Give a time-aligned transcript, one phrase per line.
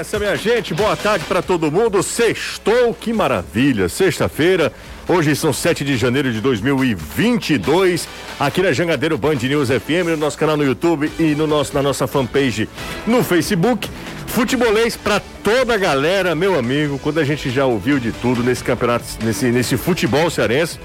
[0.00, 0.72] nessa, minha gente.
[0.72, 2.02] Boa tarde para todo mundo.
[2.02, 3.86] Sextou, que maravilha.
[3.86, 4.72] Sexta-feira.
[5.06, 8.08] Hoje são 7 de janeiro de 2022.
[8.38, 11.82] Aqui na Jangadeiro Band News FM, no nosso canal no YouTube e no nosso, na
[11.82, 12.66] nossa fanpage
[13.06, 13.90] no Facebook.
[14.28, 16.98] Futebolês para toda a galera, meu amigo.
[16.98, 20.78] Quando a gente já ouviu de tudo nesse campeonato, nesse, nesse futebol cearense,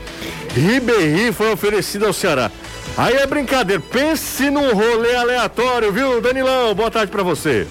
[0.54, 2.52] Ribeirinho foi oferecido ao Ceará.
[2.97, 3.82] Aí é brincadeira.
[3.82, 6.75] Pense num rolê aleatório, viu, Danilão?
[6.75, 7.66] Boa tarde para você.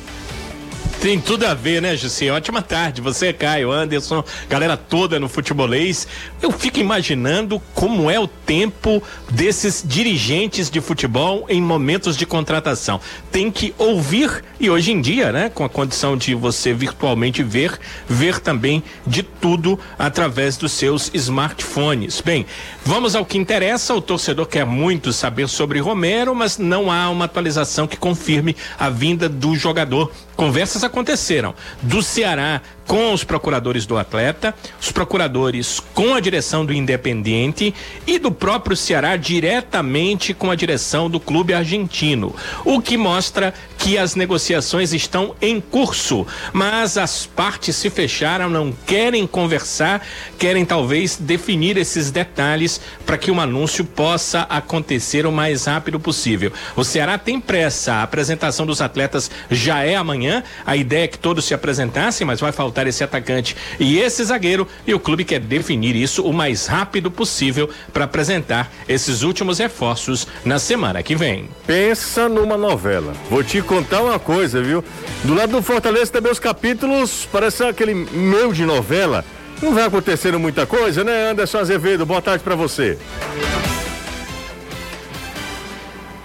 [1.05, 2.31] Tem tudo a ver, né, Jussi?
[2.31, 3.03] Ótima tarde.
[3.03, 6.09] Você, Caio, Anderson, galera toda no futebolês.
[6.41, 12.99] Eu fico imaginando como é o tempo desses dirigentes de futebol em momentos de contratação.
[13.31, 17.79] Tem que ouvir e hoje em dia, né, com a condição de você virtualmente ver,
[18.09, 22.23] ver também de tudo através dos seus smartphones.
[22.23, 22.47] Bem,
[22.85, 23.95] vamos ao que interessa.
[23.95, 28.89] O torcedor quer muito saber sobre Romero, mas não há uma atualização que confirme a
[28.89, 30.13] vinda do jogador.
[30.37, 36.73] Conversas aconteceram do Ceará com os procuradores do atleta, os procuradores com a direção do
[36.73, 37.75] Independente
[38.07, 43.99] e do próprio Ceará diretamente com a direção do clube argentino, o que mostra que
[43.99, 50.07] as negociações estão em curso, mas as partes se fecharam, não querem conversar,
[50.39, 56.01] querem talvez definir esses detalhes para que o um anúncio possa acontecer o mais rápido
[56.01, 56.53] possível.
[56.77, 61.19] O Ceará tem pressa, a apresentação dos atletas já é amanhã, a ideia é que
[61.19, 65.25] todos se apresentassem, mas vai faltar faltar esse atacante e esse zagueiro e o clube
[65.25, 71.15] quer definir isso o mais rápido possível para apresentar esses últimos reforços na semana que
[71.15, 71.49] vem.
[71.67, 73.15] Pensa numa novela.
[73.31, 74.85] Vou te contar uma coisa, viu?
[75.23, 79.25] Do lado do Fortaleza também os capítulos parece aquele meu de novela.
[79.63, 82.05] Não vai acontecendo muita coisa, né, Anderson Azevedo?
[82.05, 82.99] Boa tarde para você.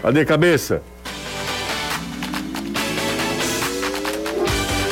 [0.01, 0.81] Cadê cabeça?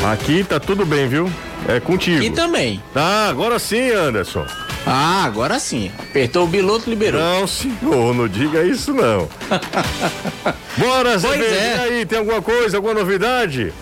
[0.05, 1.29] Aqui tá tudo bem, viu?
[1.67, 2.23] É contigo.
[2.23, 2.81] E também.
[2.93, 4.45] Tá, agora sim, Anderson.
[4.85, 5.91] Ah, agora sim.
[5.99, 7.21] Apertou o biloto, liberou.
[7.21, 9.27] Não, senhor, não diga isso não.
[10.77, 11.27] Bora, Zé.
[11.27, 11.75] Pois é.
[11.75, 13.73] E aí, tem alguma coisa, alguma novidade?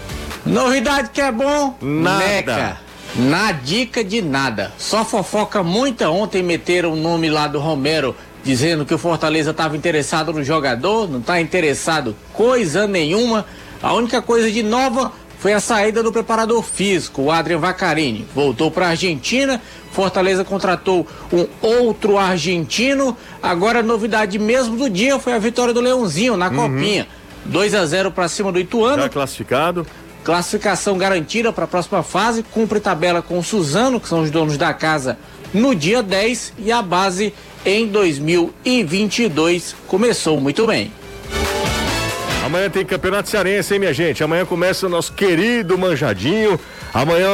[0.44, 1.78] Novidade que é bom?
[1.80, 2.26] Nada.
[2.26, 2.78] Neca.
[3.16, 4.74] Na dica de nada.
[4.78, 9.76] Só fofoca muita ontem meteram o nome lá do Romero dizendo que o Fortaleza estava
[9.76, 13.46] interessado no jogador, não está interessado coisa nenhuma.
[13.82, 18.26] A única coisa de nova foi a saída do preparador físico, o Adrian Vacarini.
[18.34, 23.16] Voltou para a Argentina, Fortaleza contratou um outro argentino.
[23.42, 26.56] Agora a novidade mesmo do dia foi a vitória do Leãozinho na uhum.
[26.56, 27.08] Copinha.
[27.46, 29.04] 2 a 0 para cima do Ituano.
[29.04, 29.88] Já classificado.
[30.24, 32.44] Classificação garantida para a próxima fase.
[32.44, 35.18] Cumpre tabela com o Suzano, que são os donos da casa,
[35.54, 36.54] no dia 10.
[36.58, 37.34] E a base
[37.66, 40.92] em 2022 começou muito bem.
[42.46, 44.24] Amanhã tem Campeonato Cearense, hein, minha gente?
[44.24, 46.60] Amanhã começa o nosso querido Manjadinho.
[46.94, 47.28] Amanhã,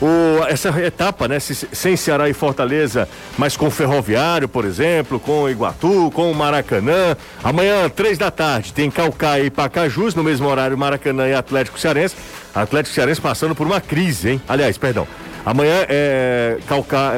[0.00, 1.38] o, essa etapa, né?
[1.38, 7.14] Sem Ceará e Fortaleza, mas com Ferroviário, por exemplo, com Iguatu, com Maracanã.
[7.44, 12.16] Amanhã, três da tarde, tem Calcaia e Pacajus, no mesmo horário, Maracanã e Atlético Cearense.
[12.54, 14.42] Atlético Cearense passando por uma crise, hein?
[14.48, 15.06] Aliás, perdão.
[15.44, 16.58] Amanhã é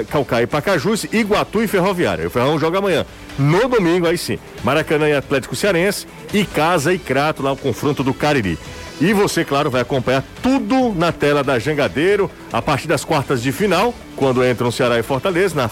[0.08, 2.26] Calcaia, e Pacajus, Iguatu e Ferroviário.
[2.26, 3.06] O Ferrão joga amanhã.
[3.38, 8.02] No domingo, aí sim, Maracanã e Atlético Cearense e Casa e Crato, lá o confronto
[8.02, 8.58] do Cariri.
[9.00, 13.50] E você, claro, vai acompanhar tudo na tela da Jangadeiro a partir das quartas de
[13.50, 15.70] final, quando entram Ceará e Fortaleza, na,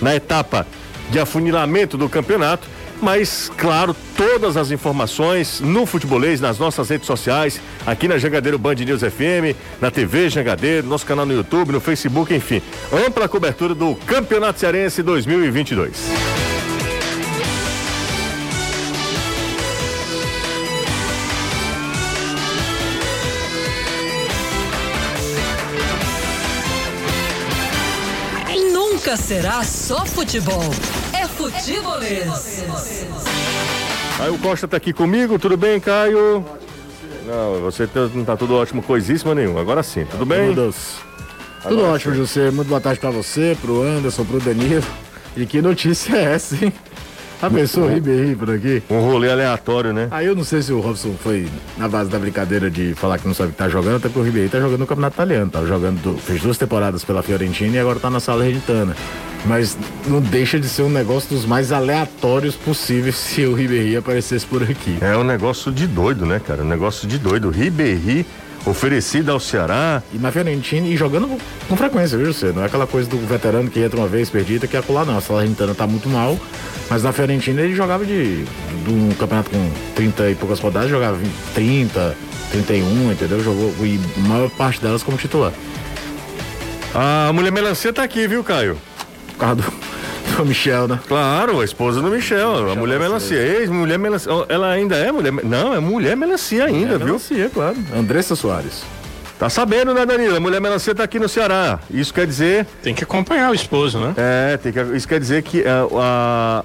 [0.00, 0.66] na etapa
[1.10, 2.66] de afunilamento do campeonato.
[3.02, 8.76] Mas, claro, todas as informações no Futebolês, nas nossas redes sociais, aqui na Jangadeiro Band
[8.76, 12.62] News FM, na TV Jangadeiro, nosso canal no YouTube, no Facebook, enfim.
[12.92, 16.31] Ampla cobertura do Campeonato Cearense 2022.
[29.12, 30.62] Nunca será só futebol.
[31.12, 32.64] É futebolês.
[34.16, 36.42] Caio Costa tá aqui comigo, tudo bem, Caio?
[37.26, 39.60] Não, você tá, não tá tudo ótimo, coisíssima nenhuma.
[39.60, 40.54] Agora sim, tudo bem?
[40.54, 40.74] Tudo,
[41.62, 42.50] tudo ótimo, José.
[42.50, 44.82] Muito boa tarde para você, pro Anderson, pro Danilo.
[45.36, 46.72] E que notícia é essa, hein?
[47.42, 48.82] A pessoa um, Ribeirinho por aqui.
[48.88, 50.06] Um rolê aleatório, né?
[50.12, 53.26] Aí eu não sei se o Robson foi na base da brincadeira de falar que
[53.26, 55.50] não sabe o que tá jogando, até porque o Ribeirinho tá jogando no Campeonato Italiano.
[55.50, 58.96] Tá jogando, fez duas temporadas pela Fiorentina e agora tá na sala Salernitana.
[59.44, 64.46] Mas não deixa de ser um negócio dos mais aleatórios possíveis se o Ribeirinho aparecesse
[64.46, 64.96] por aqui.
[65.00, 66.62] É um negócio de doido, né, cara?
[66.62, 67.50] Um negócio de doido.
[67.50, 68.24] Ribeirinho
[68.66, 70.02] oferecida ao Ceará.
[70.12, 71.38] E na Fiorentina e jogando
[71.68, 72.52] com frequência, viu, você?
[72.52, 75.18] Não é aquela coisa do veterano que entra uma vez perdida que é acolá, não.
[75.18, 76.38] A Salernitana tá muito mal,
[76.88, 81.18] mas na Fiorentina ele jogava de, de um campeonato com 30 e poucas rodadas, jogava
[81.54, 82.16] 30,
[82.52, 83.42] 31, entendeu?
[83.42, 85.52] Jogou e a maior parte delas como titular.
[86.94, 88.76] A mulher melancia tá aqui, viu, Caio?
[89.28, 89.72] Por causa do,
[90.36, 91.00] do Michel, né?
[91.06, 93.38] Claro, a esposa do Michel, a mulher melancia.
[93.38, 94.30] Ex-mulher melancia.
[94.48, 95.32] Ela ainda é mulher.
[95.44, 97.06] Não, é mulher melancia ainda, viu?
[97.06, 97.76] Melancia, claro.
[97.94, 98.82] Andressa Soares.
[99.38, 100.36] Tá sabendo, né, Danilo?
[100.36, 101.80] A mulher melancia tá aqui no Ceará.
[101.90, 102.66] Isso quer dizer.
[102.82, 104.14] Tem que acompanhar o esposo, né?
[104.16, 106.64] É, tem que, isso quer dizer que é, a.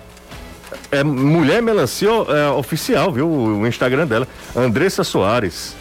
[0.92, 3.28] É mulher melancia é, oficial, viu?
[3.28, 4.28] O Instagram dela.
[4.56, 5.76] Andressa Soares.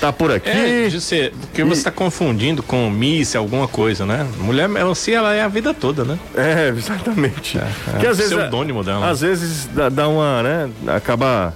[0.00, 0.48] Tá por aqui.
[0.48, 4.26] É, José, porque você está confundindo com Miss, alguma coisa, né?
[4.38, 6.18] Mulher melancia, ela é a vida toda, né?
[6.36, 7.58] É, exatamente.
[7.58, 7.62] É,
[7.96, 9.08] é que o às vezes, pseudônimo dela.
[9.08, 10.70] Às vezes dá, dá uma, né?
[10.88, 11.54] Acaba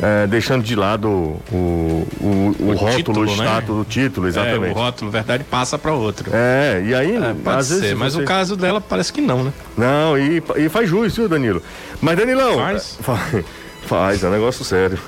[0.00, 3.44] é, deixando de lado o, o, o, O rótulo, título, o né?
[3.44, 4.70] status do título, É, exatamente.
[4.70, 6.30] o rótulo, verdade, passa para outro.
[6.32, 7.96] É, e aí, É, pode ser, vezes.
[7.96, 9.52] mas você- o caso dela parece que não, né?
[9.76, 11.62] Não, e, e faz jus, viu, Danilo?
[12.02, 12.56] Mas, Danilão.
[12.58, 12.96] Faz?
[13.00, 13.44] é, Faz,
[13.86, 14.98] faz, é um negócio sério.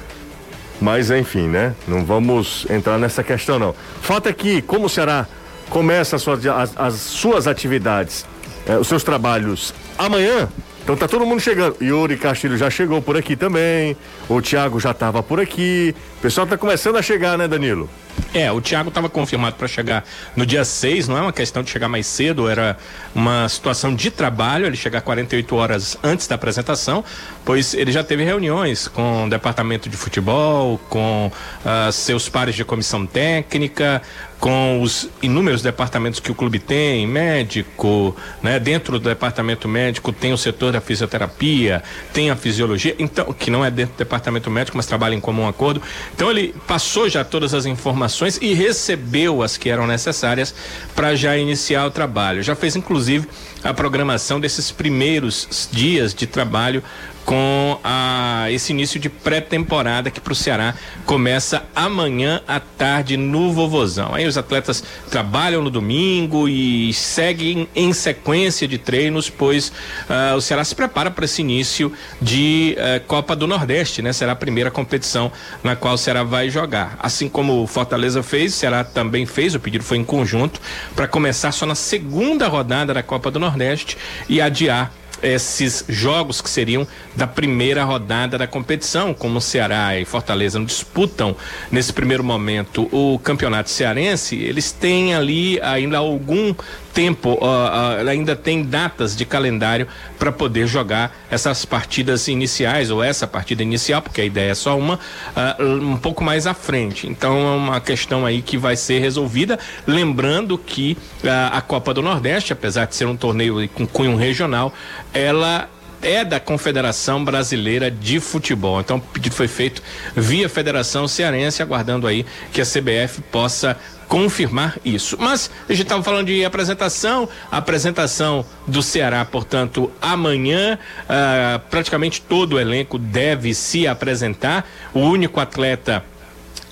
[0.80, 1.74] Mas, enfim, né?
[1.86, 3.74] Não vamos entrar nessa questão, não.
[4.00, 5.26] Fato é que, como o Ceará
[5.68, 8.24] começa as suas, as, as suas atividades,
[8.66, 10.48] eh, os seus trabalhos amanhã,
[10.82, 11.76] então tá todo mundo chegando.
[11.80, 13.96] Yuri Castilho já chegou por aqui também,
[14.28, 15.94] o Thiago já tava por aqui.
[16.18, 17.88] O pessoal tá começando a chegar, né, Danilo?
[18.32, 20.04] É, o Thiago estava confirmado para chegar
[20.36, 22.76] no dia 6, não é uma questão de chegar mais cedo, era
[23.14, 27.04] uma situação de trabalho, ele chegar 48 horas antes da apresentação,
[27.44, 31.32] pois ele já teve reuniões com o departamento de futebol, com
[31.64, 34.00] ah, seus pares de comissão técnica,
[34.40, 38.58] com os inúmeros departamentos que o clube tem, médico, né?
[38.58, 41.82] Dentro do departamento médico tem o setor da fisioterapia,
[42.12, 45.46] tem a fisiologia, então que não é dentro do departamento médico, mas trabalha em comum
[45.46, 45.82] acordo.
[46.14, 50.54] Então ele passou já todas as informações e recebeu as que eram necessárias
[50.96, 52.42] para já iniciar o trabalho.
[52.42, 53.28] Já fez inclusive
[53.62, 56.82] a programação desses primeiros dias de trabalho
[57.24, 60.74] com a, esse início de pré-temporada que para o Ceará
[61.04, 64.14] começa amanhã à tarde no Vovozão.
[64.14, 69.72] Aí os atletas trabalham no domingo e seguem em sequência de treinos, pois
[70.08, 74.12] ah, o Ceará se prepara para esse início de eh, Copa do Nordeste, né?
[74.12, 75.30] Será a primeira competição
[75.62, 76.96] na qual o Ceará vai jogar.
[76.98, 80.60] Assim como o Fortaleza fez, o Ceará também fez, o pedido foi em conjunto,
[80.94, 83.96] para começar só na segunda rodada da Copa do Nordeste
[84.28, 90.58] e adiar esses jogos que seriam da primeira rodada da competição, como Ceará e Fortaleza
[90.58, 91.36] não disputam
[91.70, 96.54] nesse primeiro momento o campeonato cearense, eles têm ali ainda algum
[96.92, 97.70] tempo, ó,
[98.00, 99.86] ó, ainda tem datas de calendário
[100.18, 104.78] para poder jogar essas partidas iniciais ou essa partida inicial, porque a ideia é só
[104.78, 104.98] uma,
[105.34, 107.06] ah, um pouco mais à frente.
[107.06, 112.02] Então é uma questão aí que vai ser resolvida, lembrando que ah, a Copa do
[112.02, 114.72] Nordeste, apesar de ser um torneio com cunho regional,
[115.12, 115.68] ela
[116.02, 118.80] é da Confederação Brasileira de Futebol.
[118.80, 119.82] Então o pedido foi feito
[120.16, 123.76] via Federação Cearense, aguardando aí que a CBF possa
[124.10, 125.16] confirmar isso.
[125.20, 130.76] Mas a gente estava falando de apresentação, apresentação do Ceará, portanto, amanhã,
[131.08, 134.68] ah, praticamente todo o elenco deve se apresentar.
[134.92, 136.04] O único atleta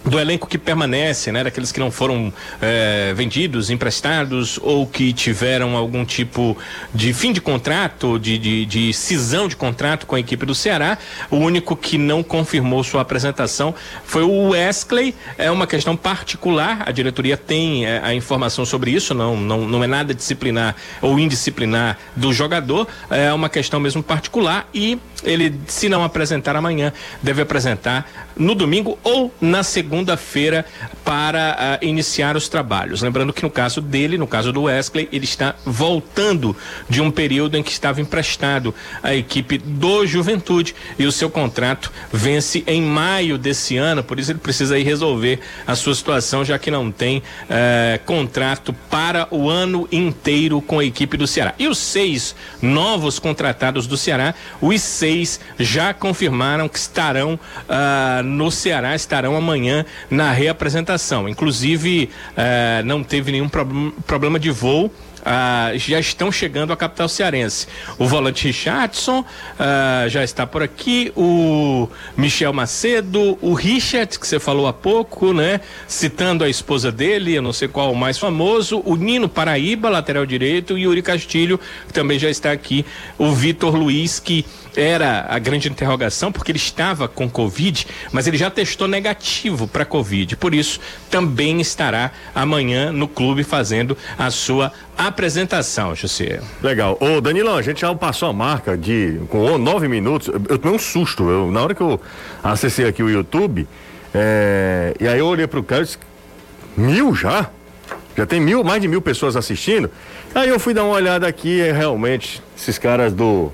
[0.08, 5.76] do elenco que permanece, né, daqueles que não foram eh, vendidos, emprestados ou que tiveram
[5.76, 6.56] algum tipo
[6.94, 10.99] de fim de contrato, de, de, de cisão de contrato com a equipe do Ceará,
[11.31, 13.75] o único que não confirmou sua apresentação
[14.05, 15.14] foi o Wesley.
[15.37, 19.84] É uma questão particular, a diretoria tem eh, a informação sobre isso, não, não, não
[19.84, 25.89] é nada disciplinar ou indisciplinar do jogador, é uma questão mesmo particular e ele, se
[25.89, 30.65] não apresentar amanhã, deve apresentar no domingo ou na segunda-feira
[31.05, 33.03] para ah, iniciar os trabalhos.
[33.03, 36.56] Lembrando que no caso dele, no caso do Wesley, ele está voltando
[36.89, 38.72] de um período em que estava emprestado
[39.03, 44.31] à equipe do Juventude e o seu contrato vence em maio desse ano, por isso
[44.31, 49.48] ele precisa aí resolver a sua situação, já que não tem eh, contrato para o
[49.48, 51.55] ano inteiro com a equipe do Ceará.
[51.58, 55.07] E os seis novos contratados do Ceará, os seis
[55.58, 57.38] já confirmaram que estarão
[57.69, 61.29] ah, no Ceará, estarão amanhã na reapresentação.
[61.29, 64.93] Inclusive, eh, não teve nenhum prob- problema de voo.
[65.25, 67.67] Ah, já estão chegando à capital cearense.
[67.98, 69.25] O volante Richardson
[69.58, 75.32] ah, já está por aqui, o Michel Macedo, o Richard, que você falou há pouco,
[75.32, 75.60] né?
[75.87, 80.27] Citando a esposa dele, eu não sei qual o mais famoso, o Nino Paraíba, lateral
[80.27, 82.84] direito, e o Yuri Castilho, que também já está aqui,
[83.17, 84.44] o Vitor Luiz, que
[84.77, 89.84] era a grande interrogação, porque ele estava com Covid, mas ele já testou negativo para
[89.84, 90.37] Covid.
[90.37, 94.72] Por isso, também estará amanhã no clube fazendo a sua
[95.06, 96.40] apresentação, José.
[96.62, 96.98] Legal.
[97.00, 100.28] Ô, Danilão, a gente já passou a marca de com nove minutos.
[100.28, 101.31] Eu, eu tomei um susto.
[101.31, 102.00] Eu, na hora que eu
[102.43, 103.67] acessei aqui o YouTube,
[104.14, 105.98] É, e aí eu olhei pro cara e disse,
[106.74, 107.50] mil já?
[108.17, 109.90] Já tem mil, mais de mil pessoas assistindo.
[110.34, 113.52] Aí eu fui dar uma olhada aqui e realmente, esses caras do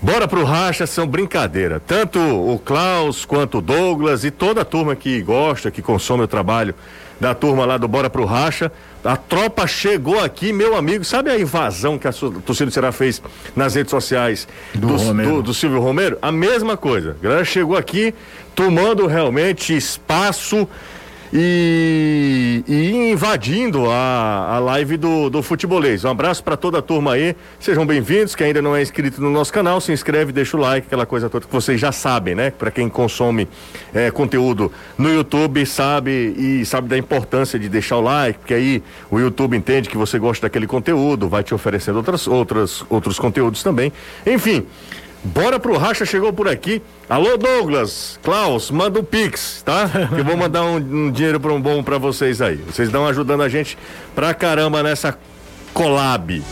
[0.00, 1.80] Bora pro Racha são brincadeira.
[1.80, 6.28] Tanto o Klaus quanto o Douglas e toda a turma que gosta, que consome o
[6.28, 6.74] trabalho
[7.18, 8.70] da turma lá do Bora pro Racha.
[9.04, 11.04] A tropa chegou aqui, meu amigo.
[11.04, 13.20] Sabe a invasão que a torcida do Ceará fez
[13.56, 15.30] nas redes sociais Do do, Romero.
[15.36, 16.18] do- do Silvio Romero?
[16.22, 17.16] A mesma coisa.
[17.20, 18.14] A galera chegou aqui
[18.54, 20.68] tomando realmente espaço
[21.32, 26.04] e, e invadindo a, a live do, do futebolês.
[26.04, 27.34] Um abraço para toda a turma aí.
[27.58, 28.34] Sejam bem-vindos.
[28.34, 31.30] Quem ainda não é inscrito no nosso canal, se inscreve, deixa o like, aquela coisa
[31.30, 32.50] toda que vocês já sabem, né?
[32.50, 33.48] Para quem consome
[33.94, 38.82] eh, conteúdo no YouTube, sabe e sabe da importância de deixar o like, porque aí
[39.10, 43.62] o YouTube entende que você gosta daquele conteúdo, vai te oferecendo outras, outras, outros conteúdos
[43.62, 43.90] também.
[44.26, 44.66] Enfim.
[45.24, 46.82] Bora pro Racha, chegou por aqui.
[47.08, 49.88] Alô, Douglas, Klaus, manda o Pix, tá?
[50.12, 52.56] Que eu vou mandar um, um dinheiro pra um bom pra vocês aí.
[52.56, 53.78] Vocês estão ajudando a gente
[54.16, 55.16] pra caramba nessa
[55.72, 56.42] collab.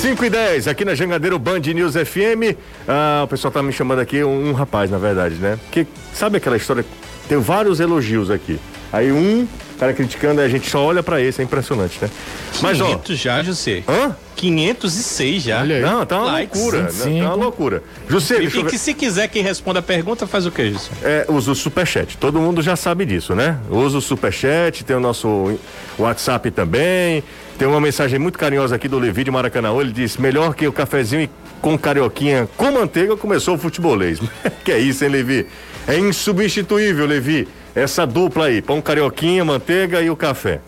[0.00, 2.56] 5 e 10, aqui na Jangadeiro Band News FM.
[2.88, 5.58] Ah, o pessoal tá me chamando aqui, um, um rapaz, na verdade, né?
[5.70, 6.86] Que sabe aquela história?
[7.28, 8.58] Tem vários elogios aqui.
[8.90, 9.46] Aí um
[9.80, 12.10] cara criticando, a gente só olha pra esse, é impressionante, né?
[12.60, 12.84] Mas, ó.
[12.84, 13.82] 500 já, José.
[13.88, 14.14] Hã?
[14.36, 15.60] 506 já.
[15.60, 15.82] Olha aí.
[15.82, 16.82] Não, tá uma Likes, loucura.
[16.82, 16.88] né?
[16.90, 17.18] 25.
[17.18, 17.82] Tá uma loucura.
[18.08, 20.90] José, E, e que se quiser que responda a pergunta, faz o que, José?
[21.02, 22.18] É, usa o superchat.
[22.18, 23.58] Todo mundo já sabe disso, né?
[23.70, 25.58] Usa o superchat, tem o nosso
[25.98, 27.24] WhatsApp também.
[27.58, 29.74] Tem uma mensagem muito carinhosa aqui do Levi de Maracanã.
[29.80, 34.18] Ele diz: melhor que o cafezinho e com carioquinha com manteiga começou o futebolês.
[34.64, 35.46] que é isso, hein, Levi?
[35.88, 37.48] É insubstituível, Levi.
[37.74, 40.60] Essa dupla aí, pão carioquinha, manteiga e o café.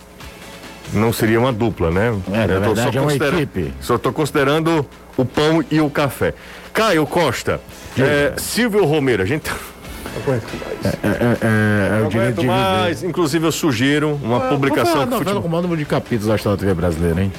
[0.93, 2.15] Não seria uma dupla, né?
[2.33, 3.73] É, na Eu tô só verdade é uma considera- equipe.
[3.81, 6.35] Só estou considerando o pão e o café.
[6.73, 7.61] Caio Costa,
[7.99, 9.51] é, Silvio Romero, a gente.
[9.51, 12.47] É, é, é o Não direito aguento de viver.
[12.47, 13.03] mais.
[13.03, 15.43] Inclusive, eu sugiro uma foi publicação a do novela futebol.
[15.43, 17.33] com o maior número de capítulos da história da TV brasileira, hein?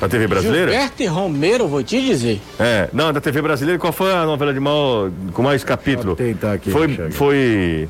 [0.00, 0.70] Da TV brasileira?
[0.70, 2.40] Gilberto e Romero, vou te dizer.
[2.60, 6.14] É, não, da TV brasileira, qual foi a novela de maior, com mais capítulo?
[6.14, 7.88] Vou tentar aqui, Foi, eu foi.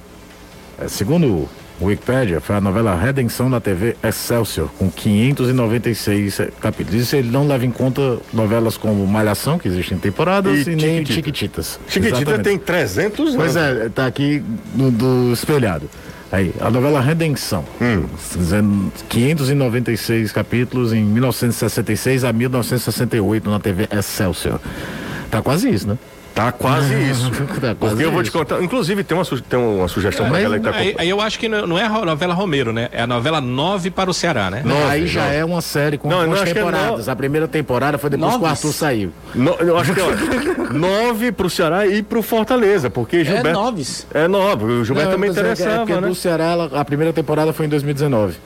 [0.81, 1.49] É, segundo
[1.81, 7.03] o Wikipedia, foi a novela Redenção da TV Excelsior, com 596 capítulos.
[7.03, 11.05] Isso ele não leva em conta novelas como Malhação, que existem temporadas, E e, nem
[11.05, 11.15] Chiquititas.
[11.15, 11.81] Chiquititas.
[11.89, 12.45] Chiquitita Exatamente.
[12.45, 13.83] tem 300 Pois anos.
[13.83, 14.43] é, tá aqui
[14.75, 15.89] no, do espelhado.
[16.31, 17.65] Aí, a novela Redenção.
[17.81, 18.05] Hum.
[18.37, 24.61] Dizendo 596 capítulos em 1966 a 1968 na TV Excelsior.
[25.31, 25.99] Tá quase isso, né?
[26.39, 27.31] Tá quase isso.
[27.61, 28.63] Tá quase Porque eu vou te contar.
[28.63, 31.01] Inclusive, tem uma, su- tem uma sugestão pra mas galera que tá Aí, com.
[31.01, 32.89] aí eu acho que não é a novela Romero, né?
[32.93, 34.63] É a novela 9 para o Ceará, né?
[34.65, 35.35] Nove, Aí já nove.
[35.37, 37.07] é uma série com duas é temporadas.
[37.07, 38.47] no- A primeira temporada foi depois que o?
[38.47, 39.13] Arthur saiu.
[39.35, 40.05] No- eu acho que é
[40.73, 43.51] nove pro Ceará e pro Fortaleza, porque É Gilberto.
[43.53, 44.07] Noves.
[44.15, 44.65] É nove.
[44.65, 46.07] O Gilberto Não, também é interessava, porque né?
[46.09, 48.37] do Ceará, ela- a primeira temporada foi em 2019.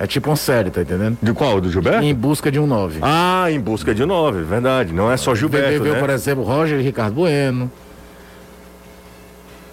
[0.00, 1.18] É tipo uma série, tá entendendo?
[1.20, 1.60] De qual?
[1.60, 2.04] Do Gilberto?
[2.04, 3.00] Em busca de um 9.
[3.02, 4.92] Ah, em busca de nove, verdade.
[4.92, 5.98] Não é só Gilberto, Veio, né?
[5.98, 7.70] por exemplo, Roger e Ricardo Bueno.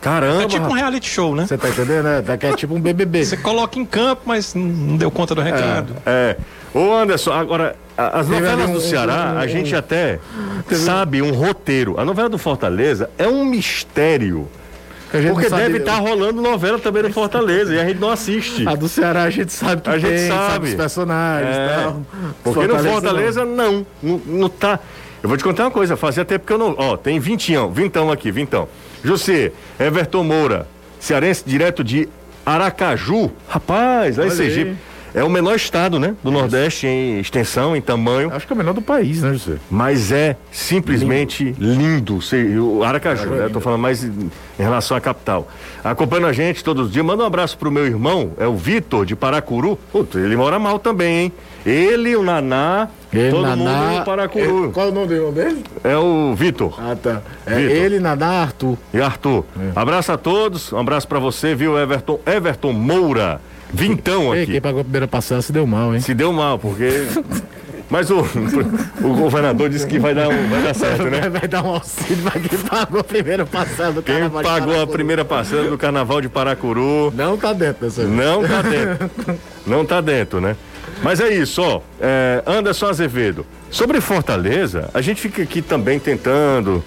[0.01, 0.43] Caramba.
[0.43, 1.47] É tipo um reality show, né?
[1.47, 2.03] Você tá entendendo?
[2.03, 2.23] né?
[2.41, 3.25] É tipo um BBB.
[3.25, 5.95] Você coloca em campo, mas não- deu conta do recado.
[6.05, 6.37] É.
[6.73, 10.19] Ô Anderson, agora, a- as Teve novelas um- do Ceará, um- a gente até
[10.71, 11.99] sabe um roteiro.
[11.99, 14.47] A novela do Fortaleza é um mistério.
[15.21, 18.67] Porque sabe- deve estar rolando novela também do Fortaleza e a gente não assiste.
[18.67, 20.67] A do Ceará a gente sabe que A gente tem, sabe.
[20.69, 21.67] os personagens É.
[21.83, 22.01] tal.
[22.43, 23.85] Porque no Fortaleza não.
[24.01, 24.21] não.
[24.25, 24.79] Não tá.
[25.23, 26.75] Eu vou te contar uma coisa, fazia tempo que eu não.
[26.77, 28.67] Ó, tem vintão, vintão aqui, vintão.
[29.03, 30.67] José, Everton Moura,
[30.99, 32.07] cearense direto de
[32.45, 33.31] Aracaju.
[33.47, 34.69] Rapaz, lá em Olha Sergipe.
[34.71, 34.77] aí.
[35.15, 36.13] É o menor estado, né?
[36.21, 38.29] Do Nordeste em extensão, em tamanho.
[38.33, 39.55] Acho que é o menor do país, né, José?
[39.71, 42.21] Mas é simplesmente lindo.
[42.21, 43.49] Se- O Aracaju, né?
[43.51, 45.47] Tô falando mais em relação à capital.
[45.83, 47.05] Acompanhando a gente todos os dias.
[47.05, 49.79] Manda um abraço pro meu irmão, é o Vitor, de Paracuru.
[49.91, 51.33] Puta, ele mora mal também, hein?
[51.65, 54.69] Ele, o Naná, Ele, todo Naná, mundo no Paracuru.
[54.69, 55.63] é- qual é o nome do irmão dele?
[55.83, 57.21] É o Vitor Ah, tá.
[57.45, 57.75] É Vitor.
[57.75, 58.77] ele, Naná, Arthur.
[58.93, 59.45] e Arthur.
[59.75, 62.19] Abraço a todos, um abraço pra você, viu, Everton?
[62.25, 63.39] Everton Moura,
[63.73, 64.51] vintão Ei, aqui.
[64.53, 66.01] quem pagou a primeira passada se deu mal, hein?
[66.01, 66.89] Se deu mal, porque.
[67.87, 68.17] Mas o,
[69.03, 71.29] o governador disse que vai dar, um- vai dar certo, né?
[71.29, 74.69] Vai dar um auxílio pra quem pagou a primeira passada do Quem Carnaval de pagou
[74.71, 74.91] a Paracuru.
[74.91, 78.03] primeira passada do Carnaval de Paracuru Não tá dentro dessa.
[78.05, 79.09] não tá dentro.
[79.67, 80.55] Não tá dentro, né?
[81.03, 81.81] Mas é isso, ó.
[82.01, 83.45] É, Anderson Azevedo.
[83.69, 86.83] Sobre Fortaleza, a gente fica aqui também tentando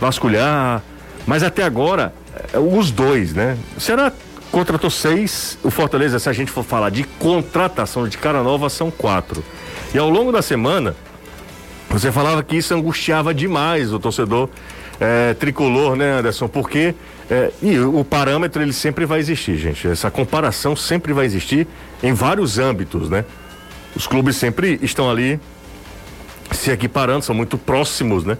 [0.00, 0.82] vasculhar,
[1.26, 2.14] mas até agora,
[2.54, 3.56] é, os dois, né?
[3.76, 4.10] O Ceará
[4.50, 8.90] contratou seis, o Fortaleza, se a gente for falar de contratação de cara nova, são
[8.90, 9.44] quatro.
[9.94, 10.94] E ao longo da semana,
[11.88, 14.48] você falava que isso angustiava demais o torcedor
[15.00, 16.48] é, tricolor, né, Anderson?
[16.48, 16.94] Porque
[17.30, 19.86] é, e o parâmetro ele sempre vai existir, gente.
[19.88, 21.66] Essa comparação sempre vai existir
[22.02, 23.24] em vários âmbitos, né?
[23.94, 25.40] Os clubes sempre estão ali
[26.52, 28.38] se equiparando, são muito próximos, né?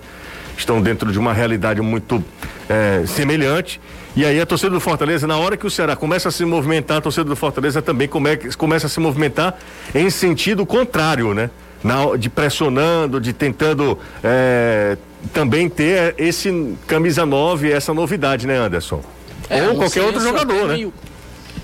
[0.56, 2.22] Estão dentro de uma realidade muito
[2.68, 3.80] é, semelhante.
[4.16, 6.96] E aí a torcida do Fortaleza, na hora que o Ceará começa a se movimentar,
[6.96, 9.58] a torcida do Fortaleza também come, começa a se movimentar
[9.94, 11.50] em sentido contrário, né?
[11.84, 14.96] Na, de pressionando, de tentando é,
[15.34, 19.02] também ter esse camisa 9, essa novidade, né, Anderson?
[19.50, 20.88] É, Ou um qualquer outro jogador, meio...
[20.88, 20.92] né?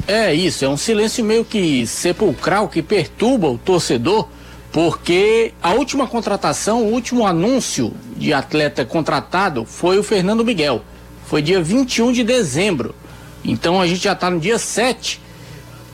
[0.06, 4.28] É isso, é um silêncio meio que sepulcral que perturba o torcedor,
[4.70, 10.84] porque a última contratação, o último anúncio de atleta contratado foi o Fernando Miguel.
[11.32, 12.94] Foi dia 21 de dezembro.
[13.42, 15.18] Então a gente já está no dia 7.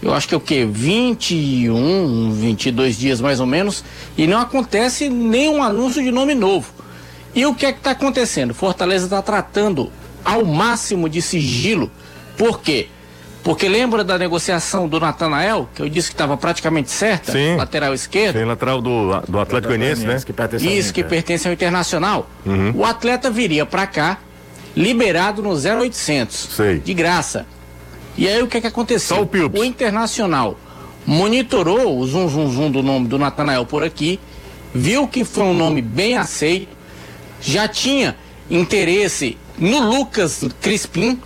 [0.03, 0.67] Eu acho que é o quê?
[0.69, 3.85] 21, 22 dias mais ou menos.
[4.17, 6.73] E não acontece nenhum anúncio de nome novo.
[7.37, 8.53] E o que é que está acontecendo?
[8.53, 9.93] Fortaleza está tratando
[10.25, 11.89] ao máximo de sigilo.
[12.37, 12.89] Por quê?
[13.45, 17.31] Porque lembra da negociação do Natanael, que eu disse que estava praticamente certa?
[17.31, 17.55] Sim.
[17.55, 18.35] Lateral esquerdo?
[18.35, 20.21] Tem lateral do, do Atlético Goianiense, né?
[20.21, 22.29] Que pertence ao Isso, que pertence ao Internacional.
[22.45, 22.73] Uhum.
[22.75, 24.19] O atleta viria para cá,
[24.79, 26.49] liberado no 0800.
[26.55, 26.79] Sei.
[26.79, 27.47] De graça.
[28.17, 29.17] E aí o que é que aconteceu?
[29.17, 29.63] Só o Pilps.
[29.65, 30.57] Internacional
[31.05, 34.21] monitorou o zum zum zum do nome do Natanael por aqui,
[34.75, 36.69] viu que foi um nome bem aceito,
[37.41, 38.15] já tinha
[38.51, 41.19] interesse no Lucas Crispim,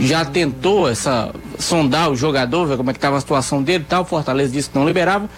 [0.00, 3.86] já tentou essa sondar o jogador, ver como é que estava a situação dele e
[3.86, 5.28] tal, o Fortaleza disse que não liberava.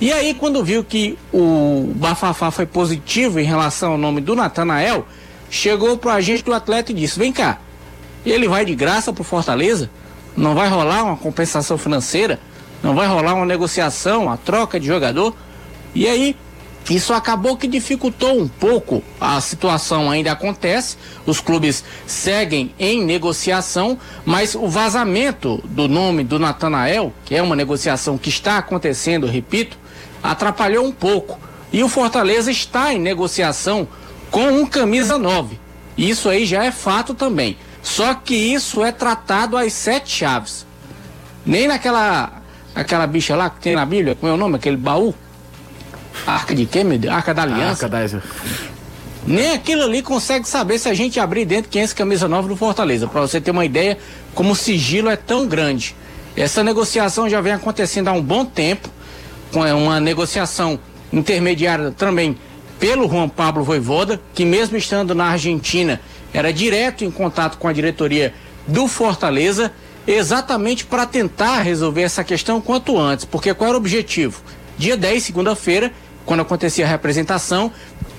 [0.00, 5.06] E aí quando viu que o bafafá foi positivo em relação ao nome do Natanael,
[5.54, 7.58] chegou pro agente do atleta e disse: "Vem cá.
[8.26, 9.88] Ele vai de graça pro Fortaleza?
[10.36, 12.40] Não vai rolar uma compensação financeira?
[12.82, 15.34] Não vai rolar uma negociação, a troca de jogador?"
[15.94, 16.36] E aí
[16.90, 23.98] isso acabou que dificultou um pouco a situação ainda acontece, os clubes seguem em negociação,
[24.24, 29.78] mas o vazamento do nome do Natanael, que é uma negociação que está acontecendo, repito,
[30.22, 31.38] atrapalhou um pouco.
[31.72, 33.88] E o Fortaleza está em negociação
[34.34, 35.56] com um camisa 9.
[35.96, 37.56] Isso aí já é fato também.
[37.84, 40.66] Só que isso é tratado às sete chaves.
[41.46, 42.42] Nem naquela
[42.74, 44.56] aquela bicha lá que tem na Bíblia, como é o nome?
[44.56, 45.14] Aquele baú?
[46.26, 47.14] Arca de quê, meu Deus?
[47.14, 47.86] Arca da Aliança.
[47.86, 48.20] Arca da-
[49.24, 52.48] Nem aquilo ali consegue saber se a gente abrir dentro quem é esse camisa nova
[52.48, 53.06] do Fortaleza.
[53.06, 53.96] Para você ter uma ideia,
[54.34, 55.94] como o sigilo é tão grande.
[56.36, 58.88] Essa negociação já vem acontecendo há um bom tempo,
[59.52, 60.76] com é, uma negociação
[61.12, 62.36] intermediária também
[62.78, 66.00] pelo Juan Pablo Voivoda, que mesmo estando na Argentina,
[66.32, 68.34] era direto em contato com a diretoria
[68.66, 69.72] do Fortaleza,
[70.06, 73.24] exatamente para tentar resolver essa questão quanto antes.
[73.24, 74.42] Porque qual era o objetivo?
[74.76, 75.92] Dia 10, segunda-feira,
[76.26, 77.70] quando acontecia a representação,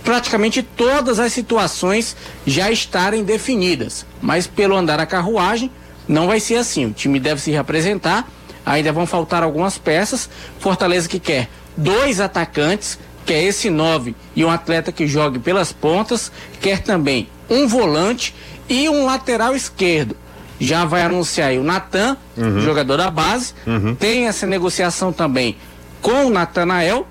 [0.04, 2.16] praticamente todas as situações
[2.46, 4.06] já estarem definidas.
[4.22, 5.70] Mas pelo andar da carruagem,
[6.08, 6.86] não vai ser assim.
[6.86, 8.30] O time deve se representar,
[8.66, 10.30] ainda vão faltar algumas peças.
[10.60, 16.32] Fortaleza que quer dois atacantes, quer esse nove e um atleta que jogue pelas pontas,
[16.62, 18.34] quer também um volante
[18.70, 20.16] e um lateral esquerdo.
[20.60, 22.16] Já vai anunciar aí o Natan,
[22.62, 23.54] jogador da base.
[24.00, 25.58] Tem essa negociação também
[26.02, 27.06] com o Natanael.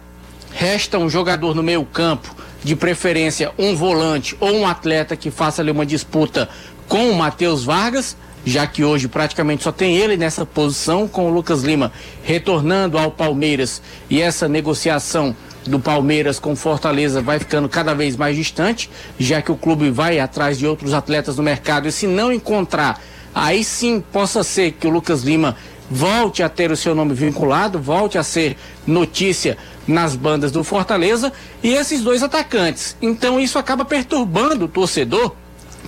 [0.53, 5.61] Resta um jogador no meio campo, de preferência um volante ou um atleta que faça
[5.61, 6.48] ali uma disputa
[6.88, 11.35] com o Matheus Vargas, já que hoje praticamente só tem ele nessa posição, com o
[11.35, 11.90] Lucas Lima
[12.22, 15.35] retornando ao Palmeiras e essa negociação
[15.66, 20.18] do Palmeiras com Fortaleza vai ficando cada vez mais distante, já que o clube vai
[20.18, 23.00] atrás de outros atletas no mercado e se não encontrar,
[23.35, 25.57] aí sim possa ser que o Lucas Lima
[25.90, 31.33] volte a ter o seu nome vinculado, volte a ser notícia nas bandas do Fortaleza
[31.62, 32.96] e esses dois atacantes.
[33.00, 35.35] Então isso acaba perturbando o torcedor,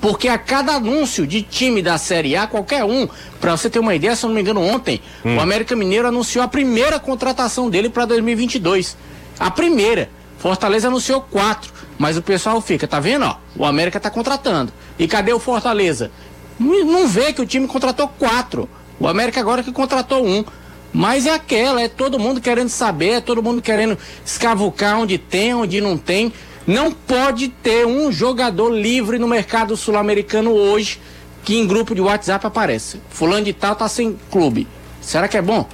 [0.01, 3.09] porque a cada anúncio de time da Série A, qualquer um,
[3.41, 6.45] para você ter uma ideia, se eu não me engano, ontem, o América Mineiro anunciou
[6.45, 8.97] a primeira contratação dele para 2022.
[9.39, 10.11] A primeira.
[10.39, 13.37] Fortaleza anunciou quatro, mas o pessoal fica, tá vendo, ó?
[13.57, 14.73] O América tá contratando.
[14.99, 16.11] E cadê o Fortaleza?
[16.59, 18.69] Não vê que o time contratou quatro.
[19.01, 20.45] O América agora que contratou um.
[20.93, 25.55] Mas é aquela, é todo mundo querendo saber, é todo mundo querendo escavucar onde tem,
[25.55, 26.33] onde não tem.
[26.67, 31.01] Não pode ter um jogador livre no mercado sul-americano hoje
[31.45, 33.01] que em grupo de WhatsApp aparece.
[33.09, 34.67] Fulano de tal tá sem clube.
[35.01, 35.69] Será que é bom?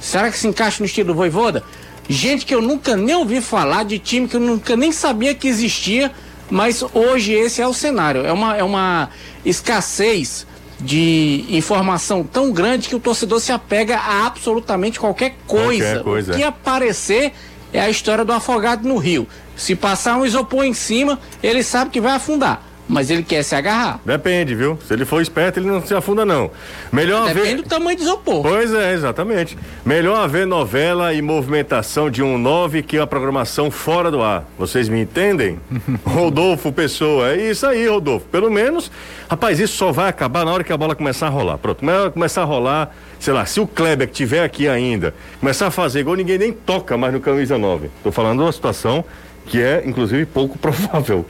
[0.00, 1.62] Será que se encaixa no estilo do Voivoda?
[2.08, 5.46] Gente que eu nunca nem ouvi falar, de time que eu nunca nem sabia que
[5.46, 6.10] existia,
[6.50, 8.24] mas hoje esse é o cenário.
[8.24, 9.10] É uma, é uma
[9.44, 10.46] escassez
[10.80, 15.84] de informação tão grande que o torcedor se apega a absolutamente qualquer coisa.
[15.84, 16.46] Qualquer coisa, O que é.
[16.46, 17.32] aparecer
[17.72, 19.26] é a história do afogado no rio.
[19.56, 22.62] Se passar um isopor em cima, ele sabe que vai afundar.
[22.88, 24.00] Mas ele quer se agarrar.
[24.04, 24.78] Depende, viu?
[24.86, 26.50] Se ele for esperto, ele não se afunda, não.
[26.90, 27.62] Melhor Depende haver.
[27.62, 28.42] do tamanho do isopor.
[28.42, 29.58] Pois é, exatamente.
[29.84, 34.44] Melhor haver novela e movimentação de um 9 que a programação fora do ar.
[34.58, 35.60] Vocês me entendem?
[36.04, 37.32] Rodolfo Pessoa.
[37.32, 38.26] É isso aí, Rodolfo.
[38.26, 38.90] Pelo menos,
[39.28, 41.58] rapaz, isso só vai acabar na hora que a bola começar a rolar.
[41.58, 45.66] Pronto, come- começar a rolar, sei lá, se o Kleber que tiver aqui ainda, começar
[45.66, 47.90] a fazer gol, ninguém nem toca mais no camisa 9.
[48.02, 49.04] Tô falando de uma situação
[49.46, 51.26] que é, inclusive, pouco provável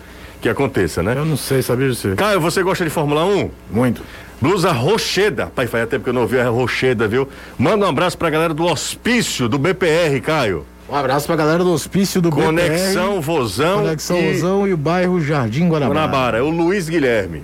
[0.48, 1.14] que aconteça, né?
[1.16, 2.14] Eu não sei, sabia disso?
[2.16, 3.50] Caio, você gosta de Fórmula 1?
[3.70, 4.02] Muito.
[4.40, 5.46] Blusa Rocheda.
[5.54, 7.28] Pai, faz tempo que eu não ouvi a Rocheda, viu?
[7.58, 10.64] Manda um abraço pra galera do hospício do BPR, Caio.
[10.88, 13.80] Um abraço pra galera do hospício do Conexão BPR, Vozão.
[13.82, 16.00] Conexão e Rosão e o bairro Jardim Guanabara.
[16.00, 16.38] Guanabara.
[16.38, 17.42] É o Luiz Guilherme.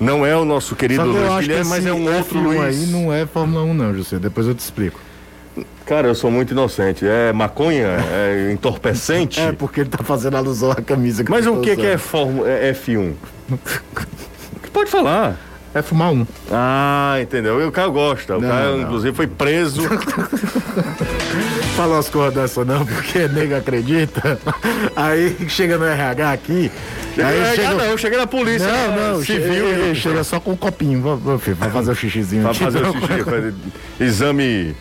[0.00, 2.60] Não é o nosso querido Luiz acho Guilherme, mas é um outro F1 Luiz.
[2.60, 4.18] aí não é Fórmula 1 não, José.
[4.18, 5.00] Depois eu te explico.
[5.86, 7.06] Cara, eu sou muito inocente.
[7.06, 7.86] É maconha?
[8.12, 9.40] É entorpecente?
[9.40, 11.96] É, porque ele tá fazendo alusão à camisa que Mas o que, que é.
[11.96, 13.12] Fórmula, é F1?
[14.72, 15.36] Pode falar.
[15.74, 16.26] É fumar um.
[16.50, 17.60] Ah, entendeu?
[17.60, 18.38] E o Caio gosta.
[18.38, 18.82] O Não, Caio, não.
[18.82, 19.82] inclusive, foi preso.
[21.76, 24.38] Fala umas coisas dessa não, porque nego acredita.
[24.94, 26.70] Aí chega no RH aqui.
[27.18, 27.74] aí Ah, chega...
[27.74, 28.66] não, eu cheguei na polícia.
[28.66, 29.42] Não, né, não, civil.
[29.52, 31.20] chega, e- ele chega só com um copinho.
[31.40, 32.42] Filho, vai fazer o xixizinho.
[32.42, 32.60] Pra aqui.
[32.60, 33.54] fazer o xixi, fazer
[34.00, 34.74] exame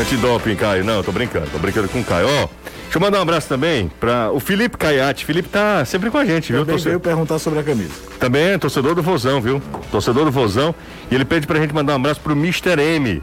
[0.00, 0.84] antidoping, Caio.
[0.84, 2.26] Não, tô brincando, tô brincando com o Caio.
[2.28, 2.48] Ó,
[2.82, 5.24] deixa eu mandar um abraço também pra o Felipe Caiate.
[5.24, 6.60] Felipe tá sempre com a gente, viu?
[6.62, 7.92] Também Torce- veio perguntar sobre a camisa.
[8.18, 9.62] Também é torcedor do Vozão, viu?
[9.90, 10.74] Torcedor do Vozão.
[11.10, 12.80] E ele pede pra gente mandar um abraço pro Mr.
[12.80, 13.22] M,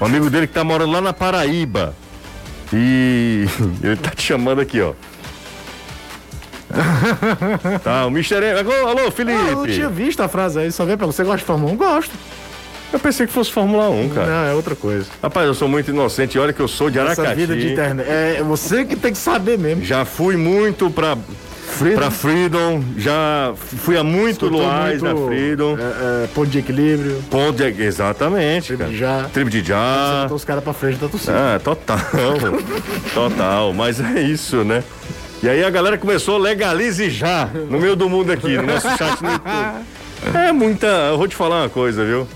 [0.00, 1.94] um amigo dele que tá morando lá na Paraíba.
[2.72, 3.46] E
[3.82, 4.92] ele tá te chamando aqui, ó.
[7.82, 8.34] tá, o Mr.
[8.44, 8.72] M.
[8.86, 9.38] Alô, Felipe.
[9.38, 11.76] Ah, eu tinha visto a frase aí, só vê pra você gosta de Fórmula 1?
[11.76, 12.12] Gosto.
[12.92, 14.26] Eu pensei que fosse Fórmula 1, cara.
[14.26, 15.06] Não, é outra coisa.
[15.22, 16.38] Rapaz, eu sou muito inocente.
[16.38, 17.34] Olha que eu sou de Essa Aracati.
[17.36, 18.08] vida de internet.
[18.08, 19.84] É você que tem que saber mesmo.
[19.84, 21.16] Já fui muito pra,
[21.66, 21.96] Freedom.
[21.98, 22.82] pra Freedom.
[22.96, 25.76] Já fui a muito Escutou na muito, Freedom.
[25.78, 27.22] É, é, ponto de equilíbrio.
[27.30, 29.24] Ponto de, exatamente, Tribo de já.
[29.34, 30.22] Tribo de já.
[30.22, 31.56] Botou os caras pra frente da torcida.
[31.56, 31.98] Ah, total.
[33.12, 33.72] total.
[33.74, 34.82] Mas é isso, né?
[35.42, 38.88] E aí a galera começou a legalize já no meio do mundo aqui, no nosso
[38.96, 39.84] chat no YouTube.
[40.34, 40.86] É muita.
[40.86, 42.26] Eu vou te falar uma coisa, viu?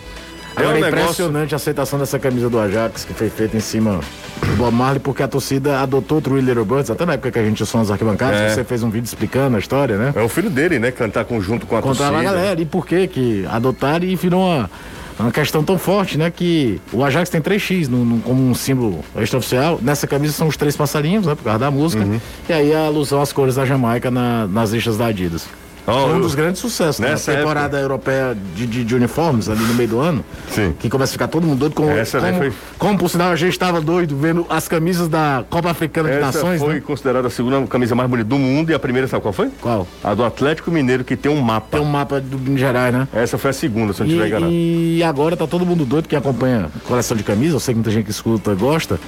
[0.57, 1.03] É Agora um é negócio.
[1.05, 4.01] impressionante a aceitação dessa camisa do Ajax, que foi feita em cima
[4.41, 7.39] do Bob Marley, porque a torcida adotou o Three Little Birds, até na época que
[7.39, 8.49] a gente tinha nas arquibancadas, É.
[8.55, 10.13] você fez um vídeo explicando a história, né?
[10.15, 10.91] É o filho dele, né?
[10.91, 12.19] Cantar conjunto com a Contar torcida.
[12.19, 14.71] a galera, e por que que adotaram e virou uma,
[15.19, 16.31] uma questão tão forte, né?
[16.31, 19.79] Que o Ajax tem 3x no, no- como um símbolo extraoficial.
[19.81, 21.35] Nessa camisa são os três passarinhos, né?
[21.35, 22.05] Por causa da música.
[22.05, 22.21] Uhum.
[22.49, 25.47] E aí a alusão às cores da Jamaica na- nas listas da Adidas.
[25.85, 27.11] Foi um dos grandes sucessos, né?
[27.11, 30.25] Nessa temporada europeia de, de- de uniformes ali no meio do ano.
[30.51, 30.75] Sim.
[30.79, 31.75] Que começa a ficar todo mundo doido.
[31.75, 35.45] Como, Essa, como, foi- como, por sinal, a gente estava doido vendo as camisas da
[35.51, 36.81] Copa Africana de Essa Nações, foi né?
[36.81, 39.51] considerada a segunda camisa mais bonita do mundo e a primeira, sabe qual foi?
[39.61, 39.87] Qual?
[40.05, 41.67] A do Atlético Mineiro, que tem um mapa.
[41.79, 43.09] Tem um mapa do Minas Gerais, né?
[43.13, 44.53] Essa foi a segunda, se eu não estiver enganado.
[44.53, 47.79] E, e agora tá todo mundo doido que acompanha coleção de camisas, eu sei que
[47.79, 49.01] muita gente que escuta gosta,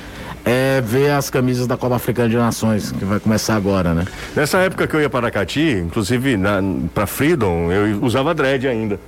[0.45, 4.05] é ver as camisas da Copa Africana de Nações, que vai começar agora, né?
[4.37, 6.61] Nessa época que eu ia para Aracati, inclusive na,
[6.93, 9.01] pra Freedom, eu usava dread ainda.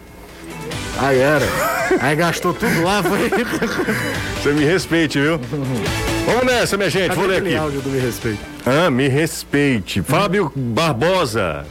[0.99, 1.44] Aí era.
[2.01, 3.29] Aí gastou tudo lá, foi.
[4.42, 5.38] Você me respeite, viu?
[6.27, 7.55] Vamos nessa, minha gente, vou ler aqui.
[7.55, 8.40] áudio do Me Respeito.
[8.64, 10.03] Ah, me respeite.
[10.03, 11.64] Fábio Barbosa,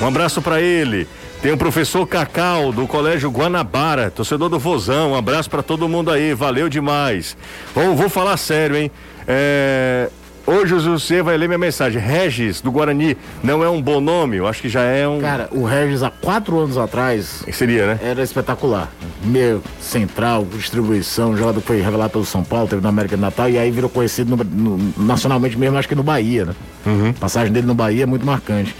[0.00, 1.08] um abraço pra ele.
[1.40, 5.12] Tem o professor Cacau, do Colégio Guanabara, torcedor do Vozão.
[5.12, 7.36] Um abraço pra todo mundo aí, valeu demais.
[7.74, 8.92] Vou, vou falar sério, hein?
[9.26, 10.08] É,
[10.44, 12.02] Hoje o José vai ler minha mensagem.
[12.02, 14.38] Regis, do Guarani, não é um bom nome?
[14.38, 15.20] Eu acho que já é um.
[15.20, 18.00] Cara, o Regis, há quatro anos atrás, Seria, né?
[18.02, 18.90] era espetacular.
[19.24, 23.48] Meio central, distribuição, jogador que foi revelado pelo São Paulo, teve na América do Natal
[23.48, 24.42] e aí virou conhecido no-
[24.76, 26.54] no- nacionalmente mesmo, acho que no Bahia, né?
[26.86, 27.12] Uhum.
[27.12, 28.74] Passagem dele no Bahia é muito marcante.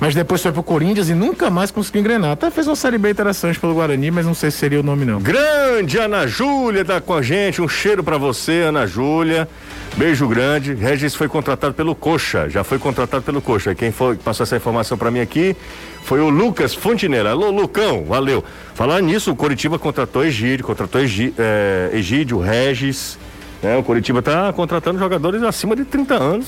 [0.00, 2.30] Mas depois foi pro Corinthians e nunca mais conseguiu engrenar.
[2.30, 5.04] Até fez uma série bem interessante pelo Guarani, mas não sei se seria o nome
[5.04, 5.20] não.
[5.20, 7.60] Grande Ana Júlia tá com a gente.
[7.60, 9.48] Um cheiro pra você, Ana Júlia.
[9.96, 10.74] Beijo grande.
[10.74, 12.48] Regis foi contratado pelo Coxa.
[12.48, 13.74] Já foi contratado pelo Coxa.
[13.74, 15.56] Quem foi que passou essa informação pra mim aqui
[16.04, 17.30] foi o Lucas Fontinella.
[17.30, 18.44] Alô, Lucão, valeu.
[18.74, 23.18] Falar nisso, o Coritiba contratou Egídio, contratou Egi- eh, Egídio, Regis.
[23.62, 23.76] né?
[23.76, 26.46] O Coritiba tá contratando jogadores acima de 30 anos.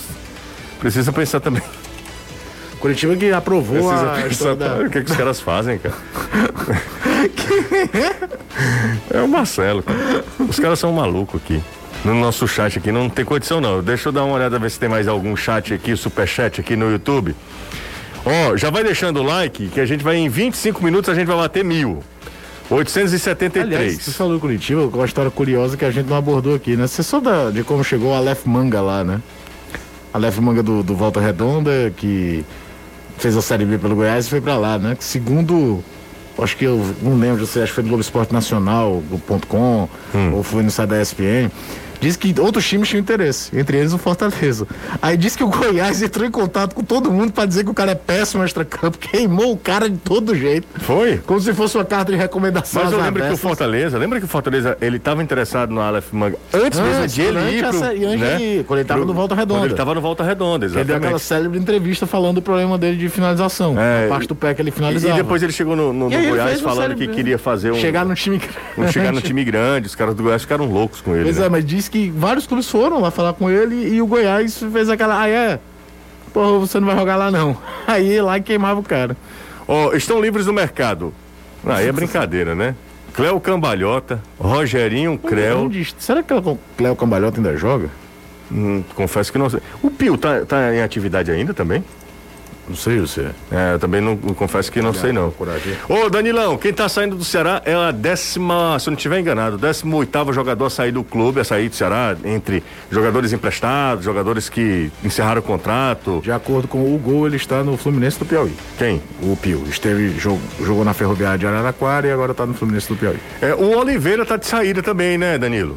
[0.78, 1.62] Precisa pensar também.
[2.78, 4.76] Curitiba que aprovou Precisa a pensar da...
[4.76, 5.94] o que, que os caras fazem, cara.
[9.12, 10.24] é o Marcelo, cara.
[10.48, 11.60] Os caras são malucos aqui.
[12.04, 13.82] No nosso chat aqui não tem condição não.
[13.82, 16.90] Deixa eu dar uma olhada ver se tem mais algum chat aqui, superchat aqui no
[16.90, 17.34] YouTube.
[18.24, 21.26] Ó, já vai deixando o like que a gente vai em 25 minutos a gente
[21.26, 22.02] vai bater mil.
[22.70, 23.64] 873.
[23.64, 26.76] Aliás, você falou do Curitiba, com uma história curiosa que a gente não abordou aqui,
[26.76, 26.86] né?
[26.86, 29.20] Você soube de como chegou a Aleph Manga lá, né?
[30.14, 32.44] A Aleph Manga do, do Volta Redonda, que
[33.18, 34.94] fez a Série B pelo Goiás e foi pra lá, né?
[34.94, 35.82] Que segundo,
[36.38, 39.88] acho que eu não lembro, acho que foi no Globo Esporte Nacional, Globo.com,
[40.32, 41.50] ou foi no site da ESPN.
[42.00, 44.66] Diz que outros times tinham interesse, entre eles o Fortaleza.
[45.02, 47.74] Aí diz que o Goiás entrou em contato com todo mundo pra dizer que o
[47.74, 50.66] cara é péssimo extra-campo, queimou o cara de todo jeito.
[50.80, 51.18] Foi?
[51.18, 52.82] Como se fosse uma carta de recomendação.
[52.84, 53.36] Mas eu lembro que o.
[53.36, 57.22] Fortaleza, lembra que o Fortaleza, ele estava interessado no Aleph Manga antes mesmo Antes, de
[57.22, 58.36] ele ir pro, essa- antes né?
[58.36, 59.60] de quando ele tava no Volta Redonda.
[59.60, 61.22] Quando ele tava no Volta Redonda, Ele deu aquela exatamente.
[61.22, 63.78] célebre entrevista falando do problema dele de finalização.
[63.78, 65.14] É, a parte do pé que ele finalizava.
[65.14, 67.76] e depois ele chegou no, no- no Goiás falando célebre- que queria fazer um...
[67.76, 68.40] Chegar no time
[68.78, 71.24] um chegar no time grande, os caras do Goiás ficaram loucos com ele.
[71.24, 71.46] Pois né?
[71.46, 74.88] é, mas diz que vários clubes foram lá falar com ele e o Goiás fez
[74.88, 75.20] aquela.
[75.20, 75.58] Ah, é?
[76.32, 77.56] Porra, você não vai jogar lá não.
[77.86, 79.16] Aí lá queimava o cara.
[79.66, 81.12] Ó, estão livres no mercado.
[81.66, 82.74] Aí é brincadeira, né?
[83.12, 85.70] Cléo Cambalhota, Rogerinho Creu.
[85.98, 87.90] Será que o Cléo Cambalhota ainda joga?
[88.50, 89.60] Hum, confesso que não sei.
[89.82, 91.84] O Pio tá, tá em atividade ainda também?
[92.70, 93.30] Não sei você.
[93.50, 95.34] É, eu também não confesso que não sei não.
[95.88, 99.58] Ô Danilão, quem tá saindo do Ceará é a décima, se eu não estiver enganado,
[99.58, 104.48] décimo oitavo jogador a sair do clube, a sair do Ceará, entre jogadores emprestados, jogadores
[104.48, 106.20] que encerraram o contrato.
[106.22, 108.54] De acordo com o Gol, ele está no Fluminense do Piauí.
[108.78, 109.02] Quem?
[109.20, 109.64] O Pio.
[109.68, 113.18] Esteve, jogou, jogou na Ferroviária de Araraquara e agora está no Fluminense do Piauí.
[113.42, 115.76] É, o Oliveira tá de saída também, né, Danilo?